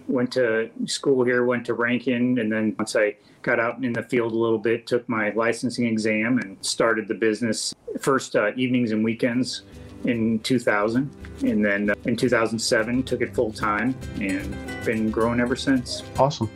Went 0.08 0.32
to 0.32 0.70
school 0.86 1.24
here, 1.24 1.44
went 1.44 1.66
to 1.66 1.74
Ranken, 1.74 2.40
and 2.40 2.50
then 2.50 2.74
once 2.78 2.96
I 2.96 3.16
got 3.42 3.58
out 3.58 3.82
in 3.84 3.92
the 3.92 4.02
field 4.02 4.32
a 4.32 4.36
little 4.36 4.58
bit, 4.58 4.86
took 4.86 5.08
my 5.08 5.30
licensing 5.30 5.86
exam, 5.86 6.38
and 6.38 6.56
started 6.64 7.08
the 7.08 7.14
business 7.14 7.74
first 8.00 8.36
uh, 8.36 8.52
evenings 8.56 8.92
and 8.92 9.04
weekends 9.04 9.62
in 10.04 10.38
2000 10.40 11.10
and 11.42 11.64
then 11.64 11.90
uh, 11.90 11.94
in 12.04 12.16
2007 12.16 13.02
took 13.02 13.20
it 13.20 13.34
full 13.34 13.52
time 13.52 13.94
and 14.20 14.56
been 14.84 15.10
growing 15.10 15.40
ever 15.40 15.56
since. 15.56 16.02
Awesome. 16.18 16.50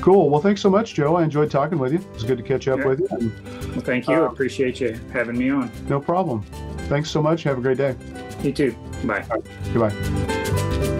Cool. 0.00 0.30
Well 0.30 0.40
thanks 0.40 0.60
so 0.60 0.70
much 0.70 0.94
joe. 0.94 1.16
I 1.16 1.24
enjoyed 1.24 1.50
talking 1.50 1.78
with 1.78 1.92
you. 1.92 2.04
It's 2.14 2.24
good 2.24 2.38
to 2.38 2.44
catch 2.44 2.68
up 2.68 2.78
yeah. 2.80 2.86
with 2.86 3.00
you. 3.00 3.08
And, 3.10 3.70
well 3.72 3.80
thank 3.80 4.06
you. 4.08 4.14
uh, 4.14 4.26
appreciate 4.26 4.80
you 4.80 4.98
having 5.12 5.36
me 5.36 5.50
on. 5.50 5.70
No 5.88 6.00
problem. 6.00 6.42
Thanks 6.88 7.10
so 7.10 7.20
much. 7.20 7.42
Have 7.42 7.58
a 7.58 7.60
great 7.60 7.78
day. 7.78 7.94
You 8.42 8.52
too. 8.52 8.72
Bye. 9.04 9.24
Right. 9.28 9.44
goodbye 9.72 10.37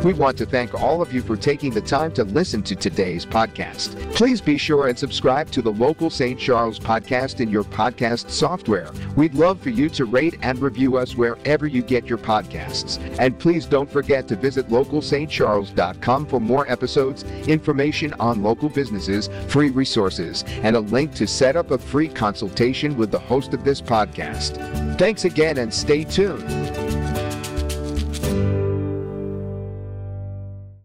we 0.05 0.13
want 0.13 0.39
to 0.39 0.47
thank 0.47 0.75
all 0.75 1.03
of 1.03 1.13
you 1.13 1.21
for 1.21 1.37
taking 1.37 1.71
the 1.73 1.81
time 1.81 2.13
to 2.13 2.25
listen 2.25 2.63
to 2.63 2.77
today's 2.77 3.27
podcast. 3.27 3.97
Please 4.15 4.41
be 4.41 4.57
sure 4.57 4.89
and 4.89 4.99
subscribe 4.99 5.51
to 5.51 5.63
the 5.63 5.73
local 5.73 6.09
St. 6.11 6.39
Charles 6.39 6.79
podcast 6.79 7.41
in 7.41 7.51
your 7.51 7.65
podcast 7.65 8.31
software. 8.31 8.91
We'd 9.17 9.35
love 9.35 9.61
for 9.61 9.71
you 9.71 9.89
to 9.91 10.05
rate 10.05 10.37
and 10.43 10.59
review 10.61 10.97
us 10.97 11.17
wherever 11.17 11.67
you 11.67 11.83
get 11.83 12.07
your 12.07 12.19
podcasts. 12.19 12.99
And 13.19 13.39
please 13.39 13.67
don't 13.67 13.91
forget 13.91 14.29
to 14.29 14.37
visit 14.37 14.69
localstcharles.com 14.69 16.27
for 16.27 16.41
more 16.41 16.71
episodes, 16.71 17.25
information 17.49 18.15
on 18.15 18.43
local 18.43 18.69
businesses, 18.69 19.29
free 19.49 19.71
resources, 19.71 20.45
and 20.63 20.77
a 20.77 20.81
link 20.81 21.15
to 21.15 21.27
set 21.27 21.57
up 21.57 21.71
a 21.71 21.79
free 21.79 22.09
consultation 22.09 22.97
with 22.97 23.11
the 23.11 23.19
host 23.19 23.53
of 23.53 23.65
this 23.65 23.81
podcast. 23.81 24.99
Thanks 24.99 25.25
again 25.25 25.59
and 25.59 25.73
stay 25.73 26.05
tuned. 26.05 26.88